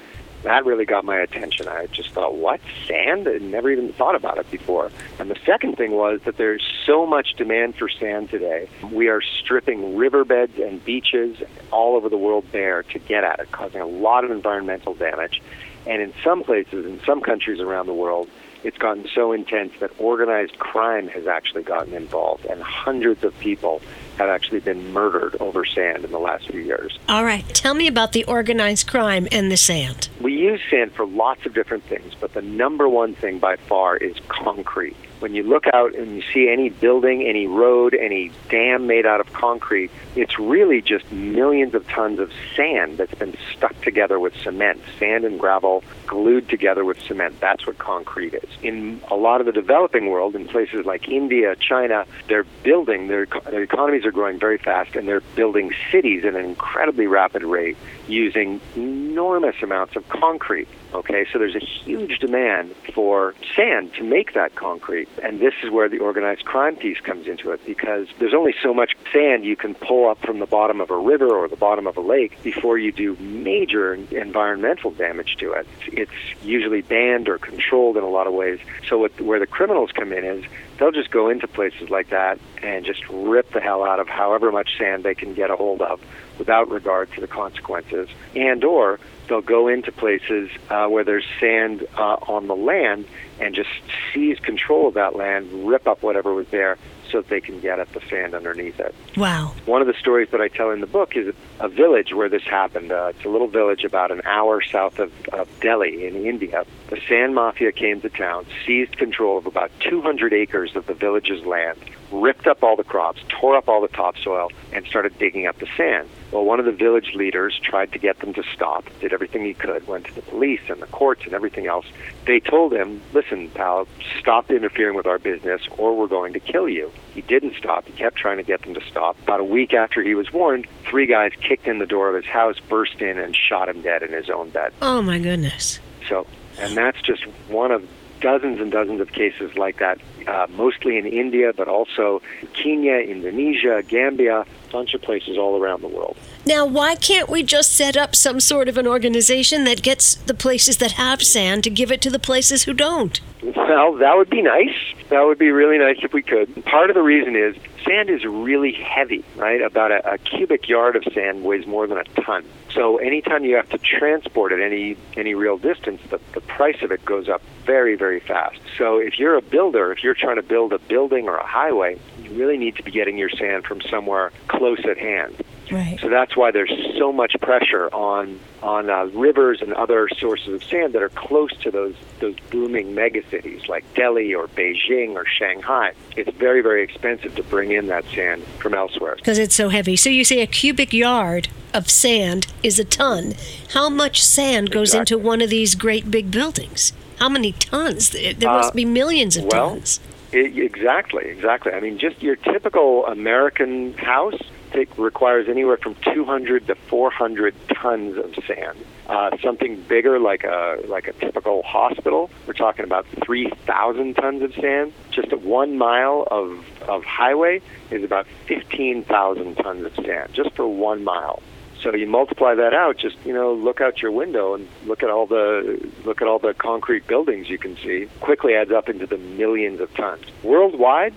that 0.47 0.65
really 0.65 0.85
got 0.85 1.05
my 1.05 1.19
attention. 1.19 1.69
I 1.69 1.87
just 1.87 2.11
thought, 2.11 2.37
what? 2.37 2.61
Sand? 2.87 3.29
I 3.29 3.39
never 3.39 3.71
even 3.71 3.93
thought 3.93 4.15
about 4.15 4.39
it 4.39 4.51
before. 4.51 4.91
And 5.19 5.31
the 5.31 5.39
second 5.45 5.77
thing 5.77 5.93
was 5.93 6.21
that 6.25 6.37
there's 6.37 6.65
so 6.85 7.07
much 7.07 7.35
demand 7.35 7.77
for 7.77 7.89
sand 7.89 8.31
today. 8.31 8.69
We 8.91 9.09
are 9.09 9.21
stripping 9.21 9.97
riverbeds 9.97 10.59
and 10.59 10.85
beaches 10.85 11.37
all 11.71 11.97
over 11.97 12.09
the 12.09 12.17
world 12.17 12.51
bare 12.53 12.83
to 12.85 12.99
get 12.99 13.25
at 13.25 13.41
it, 13.41 13.51
causing 13.53 13.81
a 13.81 13.87
lot 13.87 14.25
of 14.25 14.31
environmental 14.31 14.95
damage. 14.95 15.43
And 15.87 16.01
in 16.03 16.13
some 16.25 16.43
places, 16.43 16.87
in 16.87 17.01
some 17.05 17.21
countries 17.21 17.61
around 17.61 17.87
the 17.87 17.95
world, 17.95 18.29
it's 18.65 18.79
gotten 18.79 19.07
so 19.15 19.33
intense 19.33 19.73
that 19.81 19.93
organized 19.99 20.59
crime 20.59 21.09
has 21.09 21.27
actually 21.27 21.63
gotten 21.63 21.95
involved, 21.95 22.47
and 22.47 22.61
hundreds 22.63 23.23
of 23.23 23.39
people 23.39 23.81
have 24.19 24.29
actually 24.29 24.61
been 24.61 24.93
murdered 24.93 25.37
over 25.41 25.65
sand 25.65 26.05
in 26.05 26.11
the 26.11 26.19
last 26.19 26.49
few 26.49 26.61
years. 26.61 26.99
All 27.09 27.25
right, 27.25 27.47
tell 27.55 27.75
me 27.75 27.87
about 27.87 28.13
the 28.13 28.25
organized 28.25 28.87
crime 28.87 29.29
and 29.31 29.51
the 29.51 29.57
sand. 29.57 30.09
We 30.21 30.35
use 30.35 30.61
sand 30.71 30.93
for 30.93 31.07
lots 31.07 31.47
of 31.47 31.55
different 31.55 31.85
things, 31.85 32.15
but 32.19 32.33
the 32.33 32.43
number 32.43 32.89
one 32.89 33.15
thing 33.15 33.39
by 33.39 33.57
far 33.57 33.97
is 33.97 34.17
concrete. 34.29 34.97
When 35.19 35.35
you 35.35 35.43
look 35.43 35.67
out 35.73 35.95
and 35.95 36.17
you 36.17 36.23
see 36.33 36.49
any 36.49 36.69
building, 36.69 37.23
any 37.23 37.47
road, 37.47 37.95
any 37.95 38.31
dam 38.49 38.87
made 38.87 39.07
out 39.07 39.21
of 39.21 39.33
concrete, 39.33 39.91
it's 40.15 40.39
really 40.39 40.83
just 40.83 41.11
millions 41.11 41.75
of 41.75 41.89
tons 41.89 42.19
of 42.19 42.31
sand 42.55 42.99
that's 42.99 43.15
been 43.15 43.35
stuck 43.53 43.81
together 43.81 44.21
with 44.21 44.37
cement, 44.37 44.81
sand 44.99 45.25
and 45.25 45.41
gravel 45.41 45.83
glued 46.07 46.49
together 46.49 46.85
with 46.85 47.01
cement. 47.03 47.41
That's 47.41 47.67
what 47.67 47.79
concrete 47.79 48.35
is. 48.35 48.49
In 48.63 49.01
a 49.11 49.17
lot 49.17 49.41
of 49.41 49.47
the 49.47 49.53
developing 49.53 50.07
world, 50.11 50.35
in 50.37 50.47
places 50.47 50.87
like 50.87 51.09
India, 51.09 51.57
China, 51.57 52.07
they're 52.29 52.47
building, 52.63 53.09
their, 53.09 53.27
their 53.51 53.63
economies 53.63 54.05
are 54.05 54.13
growing 54.13 54.39
very 54.39 54.59
fast, 54.59 54.97
and 54.97 55.09
they're 55.09 55.23
building 55.35 55.73
cities 55.91 56.25
at 56.25 56.35
an 56.35 56.45
incredibly 56.45 57.07
rapid 57.07 57.43
rate 57.43 57.77
using 58.07 58.61
enormous 58.77 59.57
amounts 59.63 59.97
of 59.97 60.09
concrete. 60.09 60.69
Okay, 60.95 61.27
so 61.33 61.39
there's 61.39 61.57
a 61.57 61.65
huge 61.65 62.21
demand 62.21 62.75
for 62.95 63.35
sand 63.55 63.93
to 63.95 64.05
make 64.05 64.35
that 64.35 64.55
concrete. 64.55 65.09
And 65.23 65.41
this 65.41 65.55
is 65.63 65.71
where 65.71 65.89
the 65.89 65.99
organized 65.99 66.45
crime 66.45 66.77
piece 66.77 67.01
comes 67.01 67.27
into 67.27 67.51
it 67.51 67.65
because 67.67 68.09
there's 68.19 68.35
only 68.35 68.55
so 68.63 68.73
much 68.73 68.93
sand 69.13 69.45
you 69.45 69.57
can 69.57 69.75
pull 69.75 70.09
up 70.09 70.19
from 70.21 70.39
the 70.39 70.47
bottom 70.47 70.81
of 70.81 70.91
a 70.91 70.97
river 70.97 71.37
or 71.37 71.49
the 71.49 71.57
bottom 71.57 71.87
of 71.87 71.97
a 71.97 72.01
lake 72.01 72.43
before 72.43 72.79
you 72.79 72.93
do 72.93 73.17
major 73.17 73.95
environmental 73.95 74.91
damage 74.93 75.37
to 75.37 75.53
it. 75.53 75.67
It's 75.89 76.11
usually 76.43 76.83
banned 76.83 77.29
or 77.29 77.39
controlled 77.39 77.97
in 77.97 78.05
a 78.05 78.09
lot 78.09 78.27
of 78.27 78.33
ways. 78.33 78.61
So 78.89 78.99
what, 78.99 79.21
where 79.21 79.41
the 79.41 79.47
criminals 79.47 79.91
come 79.93 80.13
in 80.13 80.25
is 80.25 80.45
they'll 80.79 80.93
just 80.93 81.11
go 81.11 81.29
into 81.29 81.49
places 81.49 81.91
like 81.91 82.11
that 82.11 82.39
and 82.63 82.85
just 82.85 83.07
rip 83.09 83.51
the 83.53 83.61
hell 83.61 83.85
out 83.85 84.01
of 84.01 84.09
however 84.09 84.53
much 84.53 84.77
sand 84.79 85.05
they 85.05 85.15
can 85.15 85.35
get 85.35 85.51
a 85.51 85.57
hold 85.57 85.83
of 85.83 86.01
without 86.39 86.71
regard 86.71 87.11
to 87.13 87.21
the 87.21 87.27
consequences. 87.27 88.09
And 88.35 88.63
or 88.65 89.01
they'll 89.29 89.41
go 89.41 89.69
into 89.69 89.93
places 89.93 90.51
uh, 90.69 90.87
where 90.87 91.05
there's 91.05 91.25
sand 91.41 91.87
uh, 91.97 92.17
on 92.29 92.47
the 92.47 92.57
land 92.57 93.07
and 93.41 93.55
just 93.55 93.71
seize 94.13 94.39
control 94.39 94.89
of 94.89 94.95
that 94.95 95.17
land, 95.17 95.69
rip 95.69 95.87
up 95.87 96.03
whatever 96.03 96.35
was 96.35 96.49
there, 96.49 96.79
so 97.11 97.21
that 97.21 97.29
they 97.29 97.41
can 97.41 97.61
get 97.61 97.79
at 97.79 97.93
the 97.93 98.01
sand 98.09 98.35
underneath 98.35 98.79
it. 98.81 98.95
Wow. 99.17 99.55
One 99.65 99.81
of 99.81 99.87
the 99.87 99.95
stories 99.95 100.29
that 100.33 100.41
I 100.41 100.49
tell 100.49 100.71
in 100.71 100.81
the 100.81 100.87
book 100.87 101.17
is 101.17 101.35
a 101.61 101.69
village 101.69 102.13
where 102.13 102.29
this 102.29 102.45
happened. 102.45 102.93
Uh, 102.93 103.13
it's 103.15 103.25
a 103.25 103.29
little 103.29 103.49
village 103.49 103.85
about 103.85 104.11
an 104.11 104.23
hour 104.25 104.63
south 104.63 104.99
of, 104.99 105.13
of 105.29 105.49
Delhi 105.61 106.07
in 106.07 106.27
India. 106.27 106.65
The 106.89 107.01
sand 107.09 107.35
mafia 107.35 107.73
came 107.73 108.01
to 108.03 108.09
town, 108.09 108.47
seized 108.67 108.97
control 108.97 109.39
of 109.39 109.47
about 109.47 109.71
200 109.81 110.33
acres 110.33 110.77
of 110.77 110.87
the 110.87 110.95
village's 110.95 111.45
land, 111.45 111.79
ripped 112.11 112.47
up 112.47 112.63
all 112.63 112.77
the 112.77 112.85
crops, 112.85 113.21
tore 113.29 113.57
up 113.57 113.69
all 113.69 113.81
the 113.81 113.89
topsoil, 113.89 114.51
and 114.73 114.87
started 114.87 115.19
digging 115.19 115.47
up 115.47 115.59
the 115.59 115.69
sand. 115.77 116.09
Well, 116.33 116.45
one 116.45 116.59
of 116.59 116.67
the 116.67 116.73
village 116.73 117.13
leaders 117.15 117.59
tried 117.63 117.93
to 117.93 117.99
get 117.99 118.19
them 118.19 118.35
to 118.35 118.43
stop, 118.55 118.85
did 119.01 119.13
everything 119.13 119.45
he 119.45 119.55
could, 119.55 119.87
went 119.87 120.07
to 120.07 120.15
the 120.15 120.23
police 120.23 120.61
and 120.69 120.83
the 120.83 120.87
courts 120.87 121.23
and 121.25 121.35
everything 121.35 121.67
else. 121.67 121.87
They 122.27 122.41
told 122.41 122.73
him, 122.73 123.01
listen, 123.13 123.51
pal, 123.51 123.87
stop 124.19 124.51
interfering 124.51 124.97
with 124.97 125.07
our 125.07 125.19
business 125.19 125.63
or 125.79 125.97
we're 125.97 126.09
going 126.09 126.33
to 126.33 126.41
kill 126.41 126.69
you. 126.69 126.91
He 127.15 127.23
didn't 127.23 127.55
stop. 127.57 127.87
He 127.87 127.93
kept 127.93 128.17
trying 128.17 128.39
to 128.39 128.43
get 128.43 128.63
them 128.63 128.75
to 128.75 128.81
stop. 128.91 129.21
About 129.23 129.41
a 129.41 129.45
week 129.45 129.73
after 129.73 130.03
he 130.03 130.15
was 130.15 130.33
warned, 130.33 130.67
three 130.85 131.07
guys 131.07 131.33
kicked 131.41 131.67
in 131.67 131.79
the 131.79 131.87
door 131.87 132.09
of 132.09 132.23
his 132.23 132.31
house, 132.31 132.59
burst 132.69 133.01
in, 133.01 133.19
and 133.19 133.37
shot 133.37 133.69
him 133.69 133.83
dead 133.83 134.03
in 134.03 134.13
his 134.13 134.29
own 134.29 134.51
bed. 134.51 134.73
Oh, 134.83 135.03
my 135.03 135.19
goodness. 135.19 135.81
So, 136.09 136.27
and 136.59 136.77
that's 136.77 137.01
just 137.03 137.25
one 137.49 137.71
of 137.71 137.89
dozens 138.21 138.61
and 138.61 138.71
dozens 138.71 139.01
of 139.01 139.13
cases 139.13 139.57
like 139.57 139.79
that, 139.79 139.99
uh, 140.27 140.47
mostly 140.51 140.99
in 140.99 141.07
India, 141.07 141.53
but 141.55 141.69
also 141.69 142.23
Kenya, 142.55 142.95
Indonesia, 142.95 143.83
Gambia, 143.87 144.41
a 144.41 144.73
bunch 144.73 144.95
of 144.95 145.03
places 145.03 145.39
all 145.39 145.61
around 145.63 145.83
the 145.83 145.89
world. 145.89 146.17
Now, 146.45 146.65
why 146.65 146.95
can't 146.95 147.29
we 147.29 147.43
just 147.43 147.73
set 147.73 147.97
up 147.97 148.15
some 148.15 148.41
sort 148.41 148.69
of 148.69 148.79
an 148.79 148.87
organization 148.87 149.65
that 149.65 149.83
gets 149.83 150.15
the 150.15 150.35
places 150.35 150.77
that 150.79 150.93
have 150.93 151.23
sand 151.23 151.65
to 151.65 151.71
give 151.71 151.91
it 151.91 152.01
to 152.03 152.11
the 152.11 152.19
places 152.19 152.65
who 152.65 152.73
don't? 152.73 153.21
Well, 153.43 153.95
that 153.95 154.17
would 154.17 154.31
be 154.31 154.43
nice. 154.43 154.75
That 155.11 155.23
would 155.23 155.39
be 155.39 155.51
really 155.51 155.79
nice 155.79 155.99
if 156.03 156.13
we 156.13 156.23
could. 156.23 156.65
Part 156.65 156.91
of 156.91 156.95
the 156.95 157.03
reason 157.03 157.37
is 157.37 157.57
sand 157.87 158.11
is 158.11 158.25
really 158.25 158.73
heavy, 158.73 159.25
right? 159.37 159.63
About 159.63 159.93
a, 159.93 160.15
a 160.15 160.19
cubic 160.19 160.69
yard 160.69 160.97
of 160.97 161.05
sand 161.13 161.45
weighs 161.45 161.67
more 161.67 161.87
than 161.87 161.99
a 161.99 162.05
ton. 162.23 162.45
So 162.73 162.99
anytime 162.99 163.45
you 163.45 163.57
have 163.57 163.69
to 163.71 163.79
transport 163.79 164.53
it 164.53 164.61
any 164.61 164.97
any 165.17 165.35
real 165.35 165.57
distance, 165.57 166.03
the, 166.11 166.21
the 166.33 166.41
price 166.43 166.83
of 166.83 166.93
it 166.93 167.05
goes 167.05 167.29
up 167.29 167.43
very, 167.65 167.97
very 167.97 168.21
fast. 168.21 168.61
So 168.77 168.99
if 168.99 169.19
you're 169.19 169.37
a 169.37 169.43
builder, 169.43 169.93
if 169.93 170.05
you're 170.05 170.15
trying 170.15 170.37
to 170.37 170.43
build 170.43 170.73
a 170.73 170.79
building 170.79 171.29
or 171.29 171.37
a 171.37 171.47
highway, 171.47 171.99
you 172.23 172.31
really 172.33 172.59
need 172.59 172.77
to 172.77 172.83
be 172.83 172.91
getting 172.91 173.17
your 173.17 173.31
sand 173.31 173.65
from 173.65 173.81
somewhere 173.81 174.33
close 174.49 174.85
at 174.85 174.99
hand. 174.99 175.37
Right. 175.71 175.99
So 176.01 176.09
that's 176.09 176.37
why 176.37 176.51
there's 176.51 176.73
so 176.99 177.13
much 177.13 177.35
pressure 177.41 177.89
on 177.93 178.39
on 178.63 178.89
uh, 178.91 179.05
rivers 179.07 179.61
and 179.63 179.73
other 179.75 180.09
sources 180.19 180.49
of 180.55 180.65
sand 180.65 180.93
that 180.95 181.03
are 181.03 181.09
close 181.11 181.53
to 181.59 181.71
those 181.71 181.95
those 182.21 182.37
booming 182.51 182.95
megacities 182.95 183.69
like 183.69 183.85
Delhi 183.95 184.35
or 184.35 184.49
Beijing 184.49 185.11
or 185.15 185.25
Shanghai. 185.27 185.93
It's 186.17 186.31
very 186.37 186.61
very 186.63 186.83
expensive 186.83 187.35
to 187.37 187.43
bring 187.45 187.73
in 187.73 187.87
that 187.89 188.05
sand 188.07 188.43
from 188.61 188.75
elsewhere 188.75 189.17
because 189.17 189.39
it's 189.39 189.55
so 189.55 189.69
heavy. 189.69 189.97
So 189.97 190.09
you 190.11 190.25
say 190.25 190.41
a 190.41 190.47
cubic 190.47 190.93
yard 190.93 191.49
of 191.75 191.91
sand 191.91 192.47
is 192.63 192.79
a 192.79 192.85
ton. 192.85 193.35
How 193.75 193.89
much 193.91 194.23
sand 194.25 194.71
goes 194.71 194.91
Exactly. 194.95 195.17
into 195.17 195.27
one 195.27 195.43
of 195.43 195.51
these 195.51 195.75
great 195.75 196.11
big 196.11 196.31
buildings? 196.31 196.93
How 197.19 197.29
many 197.29 197.53
tons? 197.53 198.11
There 198.11 198.33
there 198.33 198.51
Uh, 198.51 198.59
must 198.59 198.75
be 198.75 198.85
millions 198.85 199.37
of 199.37 199.45
well, 199.45 199.71
tons. 199.71 200.01
It, 200.33 200.59
exactly, 200.59 201.25
exactly. 201.27 201.73
I 201.73 201.81
mean, 201.81 201.99
just 201.99 202.23
your 202.23 202.37
typical 202.37 203.07
American 203.07 203.95
house 203.95 204.39
take, 204.77 204.99
requires 204.99 205.49
anywhere 205.49 205.77
from 205.77 205.97
200 206.15 206.67
to 206.67 206.75
400 206.75 207.55
tons 207.69 208.17
of 208.19 208.35
sand. 208.47 208.79
Uh, 209.09 209.37
something 209.43 209.81
bigger, 209.83 210.19
like 210.19 210.45
a 210.45 210.79
like 210.87 211.09
a 211.09 211.13
typical 211.15 211.63
hospital, 211.63 212.31
we're 212.47 212.53
talking 212.53 212.85
about 212.85 213.07
3,000 213.25 214.15
tons 214.15 214.43
of 214.43 214.55
sand. 214.55 214.93
Just 215.11 215.33
one 215.33 215.79
mile 215.79 216.27
of 216.31 216.65
of 216.83 217.05
highway 217.05 217.63
is 217.91 218.05
about 218.05 218.27
15,000 218.47 219.55
tons 219.57 219.85
of 219.85 219.95
sand, 220.05 220.33
just 220.33 220.53
for 220.55 220.67
one 220.67 221.05
mile. 221.05 221.43
So 221.83 221.95
you 221.95 222.07
multiply 222.07 222.55
that 222.55 222.75
out. 222.75 222.99
Just 222.99 223.17
you 223.25 223.33
know, 223.33 223.55
look 223.55 223.81
out 223.81 224.03
your 224.03 224.11
window 224.11 224.55
and 224.55 224.69
look 224.87 225.03
at 225.03 225.11
all 225.11 225.27
the 225.27 225.91
look 226.05 226.21
at 226.21 226.29
all 226.29 226.39
the 226.39 226.55
concrete 226.55 227.07
buildings 227.07 227.49
you 227.49 227.59
can 227.59 227.77
see. 227.77 228.09
Quickly 228.21 228.55
adds 228.55 228.73
up 228.73 228.89
into 228.89 229.07
the 229.07 229.19
millions 229.19 229.81
of 229.81 229.93
tons. 229.95 230.25
Worldwide, 230.43 231.15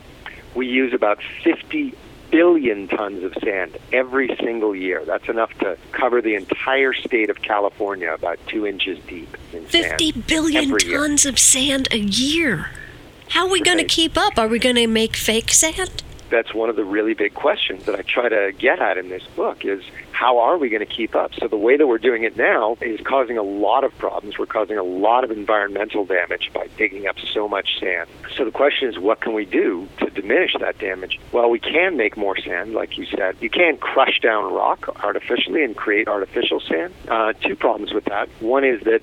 we 0.56 0.67
use 0.67 0.93
about 0.93 1.19
50 1.43 1.95
billion 2.32 2.88
tons 2.88 3.24
of 3.24 3.34
sand 3.44 3.78
every 3.92 4.36
single 4.42 4.76
year. 4.76 5.04
That's 5.06 5.28
enough 5.30 5.54
to 5.60 5.78
cover 5.92 6.22
the 6.22 6.36
entire 6.36 6.94
state 6.94 7.30
of 7.30 7.42
California, 7.42 8.13
about 8.13 8.39
two 8.48 8.65
inches 8.65 9.00
deep. 9.08 9.38
In 9.54 9.65
50 9.65 10.12
sand 10.12 10.28
billion 10.28 10.63
every 10.65 10.88
year. 10.88 11.00
tons 11.00 11.26
of 11.26 11.39
sand 11.39 11.88
a 11.92 12.00
year. 12.00 12.72
How 13.30 13.46
are 13.46 13.52
we 13.52 13.62
going 13.62 13.78
to 13.78 13.84
keep 13.84 14.18
up? 14.18 14.38
Are 14.38 14.48
we 14.48 14.58
going 14.60 14.76
to 14.76 14.88
make 14.88 15.15
fake 15.15 15.52
sand? 15.52 16.04
that's 16.30 16.54
one 16.54 16.70
of 16.70 16.76
the 16.76 16.86
really 16.86 17.13
big 17.13 17.34
questions 17.34 17.86
that 17.86 17.96
I 17.96 18.02
try 18.04 18.30
to 18.30 18.54
get 18.58 18.80
at 18.80 18.98
in 18.98 19.10
this 19.10 19.24
book 19.36 19.65
is 19.65 19.84
how 20.20 20.38
are 20.40 20.58
we 20.58 20.68
going 20.68 20.86
to 20.86 20.94
keep 20.94 21.16
up? 21.16 21.34
So 21.36 21.48
the 21.48 21.56
way 21.56 21.78
that 21.78 21.88
we're 21.88 21.98
doing 21.98 22.24
it 22.24 22.36
now 22.36 22.76
is 22.82 23.00
causing 23.06 23.38
a 23.38 23.42
lot 23.42 23.86
of 23.86 23.98
problems. 23.98 24.38
We're 24.38 24.48
causing 24.48 24.78
a 24.78 24.84
lot 24.84 25.24
of 25.24 25.32
environmental 25.32 26.04
damage 26.04 26.52
by 26.54 26.68
digging 26.76 27.08
up 27.08 27.16
so 27.34 27.48
much 27.48 27.80
sand. 27.80 28.10
So 28.36 28.44
the 28.44 28.52
question 28.52 28.90
is 28.90 29.00
what 29.00 29.22
can 29.22 29.34
we 29.34 29.46
do 29.46 29.88
to 30.00 30.10
diminish 30.10 30.56
that 30.60 30.78
damage? 30.78 31.22
Well, 31.32 31.50
we 31.50 31.58
can 31.58 31.96
make 31.96 32.18
more 32.18 32.38
sand, 32.38 32.74
like 32.74 32.98
you 32.98 33.06
said. 33.06 33.38
You 33.40 33.50
can't 33.50 33.80
crush 33.80 34.20
down 34.20 34.52
rock 34.54 34.94
artificially 35.06 35.64
and 35.64 35.74
create 35.74 36.10
artificial 36.10 36.60
sand. 36.60 36.94
Uh, 37.08 37.32
two 37.32 37.56
problems 37.56 37.94
with 37.94 38.04
that. 38.06 38.28
One 38.42 38.66
is 38.66 38.82
that 38.84 39.02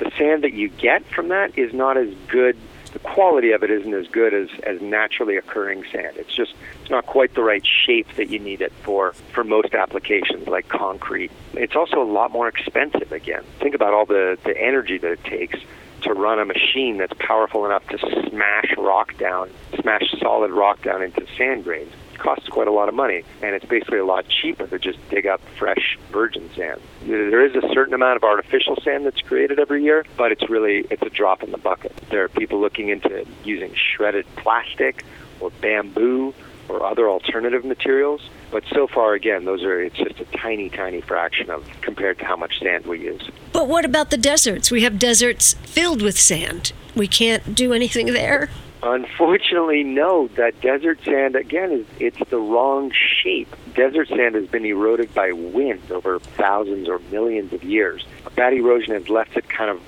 the 0.00 0.10
sand 0.18 0.44
that 0.44 0.52
you 0.52 0.68
get 0.68 1.02
from 1.06 1.28
that 1.28 1.56
is 1.56 1.72
not 1.72 1.96
as 1.96 2.12
good 2.28 2.58
the 3.02 3.08
quality 3.08 3.52
of 3.52 3.62
it 3.62 3.70
isn't 3.70 3.94
as 3.94 4.06
good 4.08 4.34
as, 4.34 4.48
as 4.62 4.80
naturally 4.80 5.36
occurring 5.36 5.84
sand. 5.92 6.16
It's 6.16 6.34
just 6.34 6.54
it's 6.80 6.90
not 6.90 7.06
quite 7.06 7.34
the 7.34 7.42
right 7.42 7.64
shape 7.64 8.08
that 8.16 8.28
you 8.28 8.38
need 8.38 8.60
it 8.60 8.72
for 8.82 9.12
for 9.32 9.44
most 9.44 9.74
applications 9.74 10.48
like 10.48 10.68
concrete. 10.68 11.30
It's 11.54 11.76
also 11.76 12.02
a 12.02 12.10
lot 12.10 12.30
more 12.30 12.48
expensive 12.48 13.12
again. 13.12 13.44
Think 13.60 13.74
about 13.74 13.94
all 13.94 14.06
the, 14.06 14.38
the 14.44 14.56
energy 14.60 14.98
that 14.98 15.12
it 15.12 15.24
takes 15.24 15.58
to 16.02 16.12
run 16.12 16.38
a 16.38 16.44
machine 16.44 16.96
that's 16.98 17.12
powerful 17.18 17.66
enough 17.66 17.86
to 17.88 17.98
smash 18.28 18.72
rock 18.78 19.16
down, 19.18 19.50
smash 19.80 20.14
solid 20.20 20.50
rock 20.50 20.82
down 20.82 21.02
into 21.02 21.26
sand 21.36 21.64
grains. 21.64 21.92
Costs 22.18 22.48
quite 22.48 22.68
a 22.68 22.72
lot 22.72 22.88
of 22.88 22.94
money, 22.94 23.22
and 23.42 23.54
it's 23.54 23.64
basically 23.64 23.98
a 23.98 24.04
lot 24.04 24.26
cheaper 24.28 24.66
to 24.66 24.78
just 24.78 24.98
dig 25.08 25.26
up 25.26 25.40
fresh 25.56 25.96
virgin 26.10 26.50
sand. 26.54 26.80
There 27.06 27.44
is 27.44 27.54
a 27.54 27.72
certain 27.72 27.94
amount 27.94 28.16
of 28.16 28.24
artificial 28.24 28.76
sand 28.82 29.06
that's 29.06 29.20
created 29.20 29.58
every 29.58 29.84
year, 29.84 30.04
but 30.16 30.32
it's 30.32 30.48
really 30.50 30.84
it's 30.90 31.02
a 31.02 31.10
drop 31.10 31.42
in 31.42 31.52
the 31.52 31.58
bucket. 31.58 31.94
There 32.10 32.24
are 32.24 32.28
people 32.28 32.60
looking 32.60 32.88
into 32.88 33.24
using 33.44 33.72
shredded 33.74 34.26
plastic 34.36 35.04
or 35.40 35.50
bamboo 35.60 36.34
or 36.68 36.84
other 36.84 37.08
alternative 37.08 37.64
materials, 37.64 38.28
but 38.50 38.64
so 38.72 38.86
far 38.86 39.14
again, 39.14 39.44
those 39.44 39.62
are 39.62 39.80
it's 39.80 39.96
just 39.96 40.20
a 40.20 40.24
tiny 40.36 40.68
tiny 40.68 41.00
fraction 41.00 41.50
of 41.50 41.66
compared 41.80 42.18
to 42.18 42.24
how 42.24 42.36
much 42.36 42.58
sand 42.60 42.86
we 42.86 43.00
use. 43.00 43.30
But 43.52 43.68
what 43.68 43.84
about 43.84 44.10
the 44.10 44.18
deserts? 44.18 44.70
We 44.70 44.82
have 44.82 44.98
deserts 44.98 45.54
filled 45.54 46.02
with 46.02 46.18
sand. 46.18 46.72
We 46.94 47.08
can't 47.08 47.54
do 47.54 47.72
anything 47.72 48.06
there. 48.06 48.50
Unfortunately, 48.82 49.82
no. 49.82 50.28
That 50.28 50.60
desert 50.60 51.02
sand 51.04 51.34
again 51.36 51.72
is 51.72 51.86
it's 51.98 52.30
the 52.30 52.38
wrong 52.38 52.92
shape. 53.22 53.54
Desert 53.74 54.08
sand 54.08 54.34
has 54.34 54.46
been 54.46 54.64
eroded 54.64 55.12
by 55.14 55.32
wind 55.32 55.90
over 55.90 56.18
thousands 56.20 56.88
or 56.88 57.00
millions 57.10 57.52
of 57.52 57.64
years. 57.64 58.06
That 58.36 58.52
erosion 58.52 58.94
has 58.94 59.08
left 59.08 59.36
it 59.36 59.48
kind 59.48 59.70
of 59.70 59.80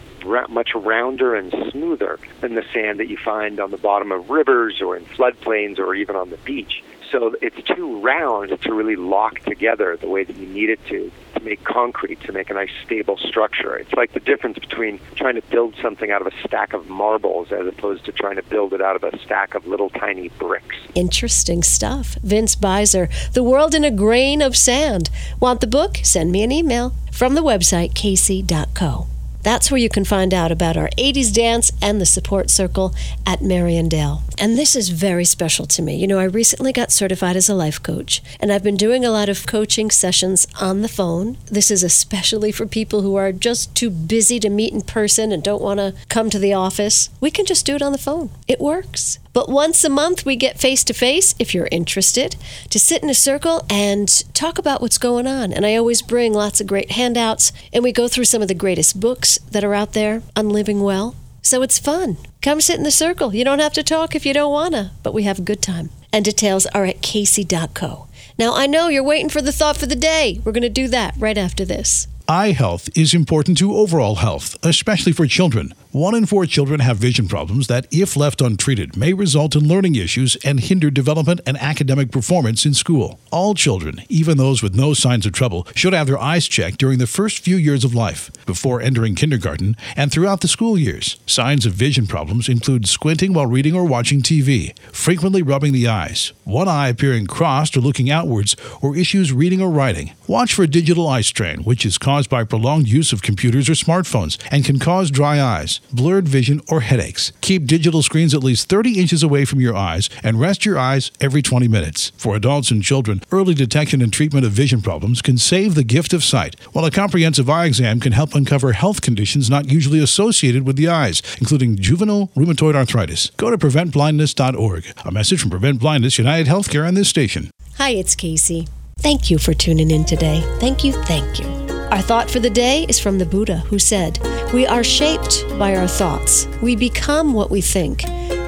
much 0.51 0.75
rounder 0.75 1.35
and 1.35 1.55
smoother 1.71 2.19
than 2.41 2.55
the 2.55 2.65
sand 2.75 3.01
that 3.01 3.09
you 3.09 3.17
find 3.17 3.61
on 3.61 3.71
the 3.71 3.79
bottom 3.79 4.13
of 4.13 4.29
rivers 4.29 4.83
or 4.83 4.97
in 4.97 5.05
floodplains 5.07 5.79
or 5.79 5.95
even 5.95 6.17
on 6.17 6.31
the 6.31 6.37
beach. 6.39 6.83
So 7.11 7.35
it's 7.41 7.61
too 7.63 8.01
round 8.01 8.61
to 8.63 8.73
really 8.73 8.97
lock 8.97 9.41
together 9.41 9.97
the 9.97 10.09
way 10.09 10.25
that 10.25 10.37
you 10.37 10.47
need 10.47 10.71
it 10.71 10.85
to 10.87 11.11
to 11.41 11.45
make 11.45 11.65
concrete, 11.65 12.21
to 12.23 12.33
make 12.33 12.51
a 12.51 12.55
nice 12.55 12.71
stable 12.85 13.17
structure. 13.17 13.77
It's 13.77 13.93
like 13.95 14.13
the 14.13 14.21
difference 14.21 14.59
between 14.59 15.01
trying 15.17 15.35
to 15.35 15.43
build 15.43 15.75
something 15.83 16.11
out 16.11 16.21
of 16.21 16.27
a 16.27 16.33
stack 16.47 16.73
of 16.73 16.89
marbles 16.89 17.53
as 17.53 17.67
opposed 17.67 18.05
to 18.05 18.13
trying 18.13 18.37
to 18.37 18.43
build 18.43 18.73
it 18.73 18.81
out 18.81 18.97
of 18.97 19.05
a 19.05 19.19
stack 19.19 19.55
of 19.55 19.67
little 19.67 19.91
tiny 19.91 20.29
bricks. 20.29 20.77
Interesting 20.95 21.63
stuff. 21.63 22.17
Vince 22.23 22.57
Beiser, 22.57 23.11
The 23.33 23.43
World 23.43 23.75
in 23.75 23.85
a 23.85 23.91
Grain 23.91 24.43
of 24.43 24.57
Sand. 24.57 25.11
Want 25.41 25.61
the 25.61 25.67
book? 25.67 25.99
Send 26.03 26.33
me 26.33 26.43
an 26.43 26.53
email 26.53 26.93
from 27.11 27.35
the 27.35 27.43
website 27.43 27.95
kacey.co. 27.95 29.07
That's 29.43 29.71
where 29.71 29.79
you 29.79 29.89
can 29.89 30.05
find 30.05 30.35
out 30.35 30.53
about 30.53 30.77
our 30.77 30.91
80s 30.99 31.33
dance 31.33 31.73
and 31.81 32.01
the 32.01 32.07
support 32.07 32.51
circle 32.51 32.95
at 33.27 33.41
Mariandale. 33.41 34.23
And 34.39 34.59
this 34.59 34.77
is 34.77 34.91
very 34.91 35.25
special 35.25 35.67
to 35.67 35.83
me. 35.83 35.97
You 35.97 36.07
know, 36.07 36.19
I 36.19 36.25
recently 36.25 36.73
got 36.73 36.93
certified 36.93 37.37
as 37.37 37.49
a 37.49 37.55
life 37.55 37.83
coach, 37.83 38.23
and 38.41 38.53
I've 38.53 38.63
been 38.63 38.77
doing 38.77 39.05
a 39.05 39.11
lot 39.11 39.29
of 39.29 39.47
coaching 39.47 39.91
sessions 39.91 40.47
on 40.61 40.83
the 40.83 40.89
phone. 40.89 41.39
This 41.47 41.71
is 41.71 41.83
especially 41.83 42.53
for 42.53 42.67
people 42.67 43.03
who 43.03 43.17
are 43.17 43.33
just 43.33 43.75
too 43.75 43.91
busy 43.91 44.39
to 44.41 44.51
meet 44.51 44.73
in 44.73 44.83
person 44.83 45.33
and 45.33 45.43
don't 45.43 45.63
want 45.63 45.79
to 45.79 45.95
come 46.09 46.31
to 46.31 46.39
the 46.39 46.55
office. 46.55 47.11
We 47.21 47.31
can 47.31 47.47
just 47.47 47.67
do 47.67 47.75
it 47.75 47.83
on 47.83 47.93
the 47.93 47.99
phone. 47.99 48.31
It 48.49 48.61
works. 48.61 49.19
But 49.33 49.49
once 49.49 49.85
a 49.85 49.89
month, 49.89 50.27
we 50.27 50.35
get 50.35 50.59
face 50.59 50.83
to 50.85 50.93
face, 50.93 51.35
if 51.39 51.55
you're 51.55 51.69
interested, 51.71 52.35
to 52.71 52.79
sit 52.81 53.03
in 53.03 53.11
a 53.11 53.15
circle 53.15 53.65
and 53.71 54.09
talk 54.35 54.59
about 54.59 54.81
what's 54.81 54.99
going 54.99 55.27
on. 55.27 55.53
And 55.53 55.65
I 55.65 55.77
always 55.77 56.03
bring 56.03 56.33
lots 56.33 56.61
of 56.61 56.67
great 56.67 56.93
handouts, 56.93 57.53
and 57.73 57.85
we 57.85 57.93
go 57.93 58.09
through 58.09 58.25
some 58.25 58.43
of 58.43 58.49
the 58.49 58.55
greatest 58.55 58.99
books 58.99 59.39
that 59.51 59.63
are 59.63 59.75
out 59.75 59.93
there 59.93 60.23
on 60.35 60.49
living 60.49 60.83
well. 60.83 61.15
So 61.43 61.63
it's 61.63 61.79
fun. 61.79 62.17
Come 62.43 62.61
sit 62.61 62.77
in 62.77 62.83
the 62.83 62.91
circle. 62.91 63.35
You 63.35 63.45
don't 63.45 63.61
have 63.61 63.73
to 63.75 63.83
talk 63.83 64.15
if 64.15 64.27
you 64.27 64.35
don't 64.35 64.53
want 64.53 64.75
to, 64.75 64.91
but 65.03 65.15
we 65.15 65.23
have 65.23 65.39
a 65.39 65.43
good 65.43 65.63
time. 65.63 65.91
And 66.13 66.25
details 66.25 66.67
are 66.67 66.85
at 66.85 67.01
kacey.co. 67.01 68.09
Now, 68.37 68.55
I 68.55 68.67
know 68.67 68.89
you're 68.89 69.05
waiting 69.05 69.29
for 69.29 69.41
the 69.41 69.53
thought 69.53 69.77
for 69.77 69.87
the 69.87 69.95
day. 69.95 70.41
We're 70.45 70.53
going 70.53 70.63
to 70.63 70.69
do 70.69 70.89
that 70.89 71.15
right 71.19 71.39
after 71.39 71.65
this. 71.65 72.09
Eye 72.29 72.53
health 72.53 72.89
is 72.97 73.15
important 73.15 73.59
to 73.59 73.75
overall 73.75 74.17
health, 74.17 74.57
especially 74.63 75.13
for 75.13 75.27
children. 75.27 75.75
One 75.93 76.15
in 76.15 76.25
four 76.27 76.47
children 76.47 76.79
have 76.79 76.99
vision 76.99 77.27
problems 77.27 77.67
that, 77.67 77.89
if 77.91 78.17
left 78.17 78.41
untreated, 78.41 78.97
may 78.97 79.13
result 79.13 79.57
in 79.57 79.67
learning 79.67 79.97
issues 79.97 80.37
and 80.45 80.61
hinder 80.61 80.89
development 80.89 81.41
and 81.45 81.57
academic 81.57 82.13
performance 82.13 82.65
in 82.65 82.75
school. 82.75 83.19
All 83.33 83.55
children, 83.55 84.03
even 84.09 84.37
those 84.37 84.63
with 84.63 84.73
no 84.73 84.95
signs 84.95 85.27
of 85.27 85.33
trouble, 85.33 85.67
should 85.75 85.93
have 85.93 86.07
their 86.07 86.17
eyes 86.17 86.47
checked 86.47 86.79
during 86.79 87.01
the 87.01 87.09
first 87.09 87.41
few 87.41 87.57
years 87.57 87.83
of 87.83 87.93
life, 87.93 88.31
before 88.47 88.81
entering 88.81 89.17
kindergarten, 89.17 89.77
and 89.97 90.13
throughout 90.13 90.43
the 90.43 90.47
school 90.47 90.79
years. 90.79 91.19
Signs 91.27 91.67
of 91.67 91.73
vision 91.73 92.07
problems 92.07 92.49
include 92.49 92.87
squinting 92.87 93.33
while 93.33 93.47
reading 93.47 93.75
or 93.75 93.85
watching 93.85 94.23
TV, 94.23 94.79
frequently 94.93 95.43
rubbing 95.43 95.73
the 95.73 95.89
eyes, 95.89 96.33
one 96.45 96.69
eye 96.69 96.87
appearing 96.87 97.27
crossed 97.27 97.77
or 97.77 97.81
looking 97.81 98.09
outwards, 98.09 98.55
or 98.81 98.97
issues 98.97 99.33
reading 99.33 99.61
or 99.61 99.71
writing. 99.71 100.13
Watch 100.29 100.55
for 100.55 100.69
digital 100.69 101.09
eye 101.09 101.23
strain, 101.23 101.65
which 101.65 101.85
is 101.85 101.99
caused 101.99 102.31
by 102.31 102.45
prolonged 102.45 102.87
use 102.87 103.13
of 103.13 103.23
computers 103.23 103.69
or 103.69 103.73
smartphones 103.73 104.39
and 104.53 104.65
can 104.65 104.79
cause 104.79 105.11
dry 105.11 105.43
eyes, 105.43 105.80
blurred 105.93 106.29
vision, 106.29 106.61
or 106.69 106.81
headaches. 106.81 107.33
Keep 107.41 107.67
digital 107.67 108.03
screens 108.03 108.35
at 108.35 108.45
least 108.45 108.69
30 108.69 108.99
inches 109.01 109.23
away 109.23 109.45
from 109.45 109.61
your 109.61 109.75
eyes 109.75 110.09
and 110.23 110.41
rest 110.41 110.65
your 110.65 110.79
eyes 110.79 111.11
every 111.21 111.43
20 111.43 111.69
minutes. 111.69 112.11
For 112.17 112.37
adults 112.37 112.71
and 112.71 112.83
children, 112.83 113.23
early 113.31 113.55
detection 113.55 114.03
and 114.03 114.13
treatment 114.13 114.47
of 114.47 114.53
vision 114.53 114.83
problems 114.83 115.23
can 115.23 115.39
save 115.39 115.75
the 115.75 115.85
gift 115.85 116.13
of 116.13 116.25
sight, 116.25 116.59
while 116.73 116.85
a 116.85 116.91
comprehensive 116.91 117.51
eye 117.51 117.67
exam 117.67 118.01
can 118.01 118.13
help 118.13 118.35
uncover 118.35 118.73
health 118.73 119.03
conditions 119.03 119.51
not 119.51 119.71
usually 119.71 120.03
associated 120.03 120.67
with 120.67 120.77
the 120.77 120.89
eyes, 120.89 121.23
including 121.39 121.77
juvenile 121.77 122.31
rheumatoid 122.37 122.75
arthritis. 122.75 123.31
Go 123.37 123.51
to 123.51 123.59
preventblindness.org. 123.59 124.87
A 125.05 125.11
message 125.11 125.41
from 125.41 125.51
Prevent 125.51 125.81
Blindness 125.81 126.19
United 126.19 126.47
Healthcare 126.47 126.87
on 126.87 126.95
this 126.95 127.09
station. 127.09 127.51
Hi, 127.77 127.91
it's 127.91 128.15
Kacey. 128.15 128.69
Thank 128.99 129.31
you 129.31 129.39
for 129.39 129.55
tuning 129.55 129.91
in 129.91 130.05
today. 130.05 130.43
Thank 130.61 130.85
you, 130.85 130.93
thank 130.93 131.41
you. 131.41 131.47
Our 131.91 132.03
thought 132.03 132.31
for 132.31 132.39
the 132.39 132.51
day 132.51 132.85
is 132.89 133.01
from 133.01 133.19
the 133.19 133.27
Buddha, 133.27 133.59
who 133.59 133.79
said, 133.79 134.19
We 134.53 134.67
are 134.67 134.83
shaped 134.83 135.47
by 135.61 135.77
our 135.77 135.87
thoughts. 135.87 136.49
We 136.61 136.75
become 136.75 137.35
what 137.35 137.53
we 137.53 137.61
think. 137.61 138.03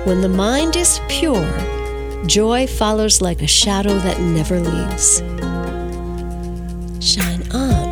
When 0.04 0.20
the 0.20 0.28
mind 0.28 0.74
is 0.74 1.00
pure, 1.08 1.46
joy 2.26 2.66
follows 2.66 3.22
like 3.22 3.40
a 3.40 3.46
shadow 3.46 3.96
that 3.98 4.18
never 4.20 4.58
leaves. 4.58 5.20
Shine 6.98 7.48
on. 7.52 7.91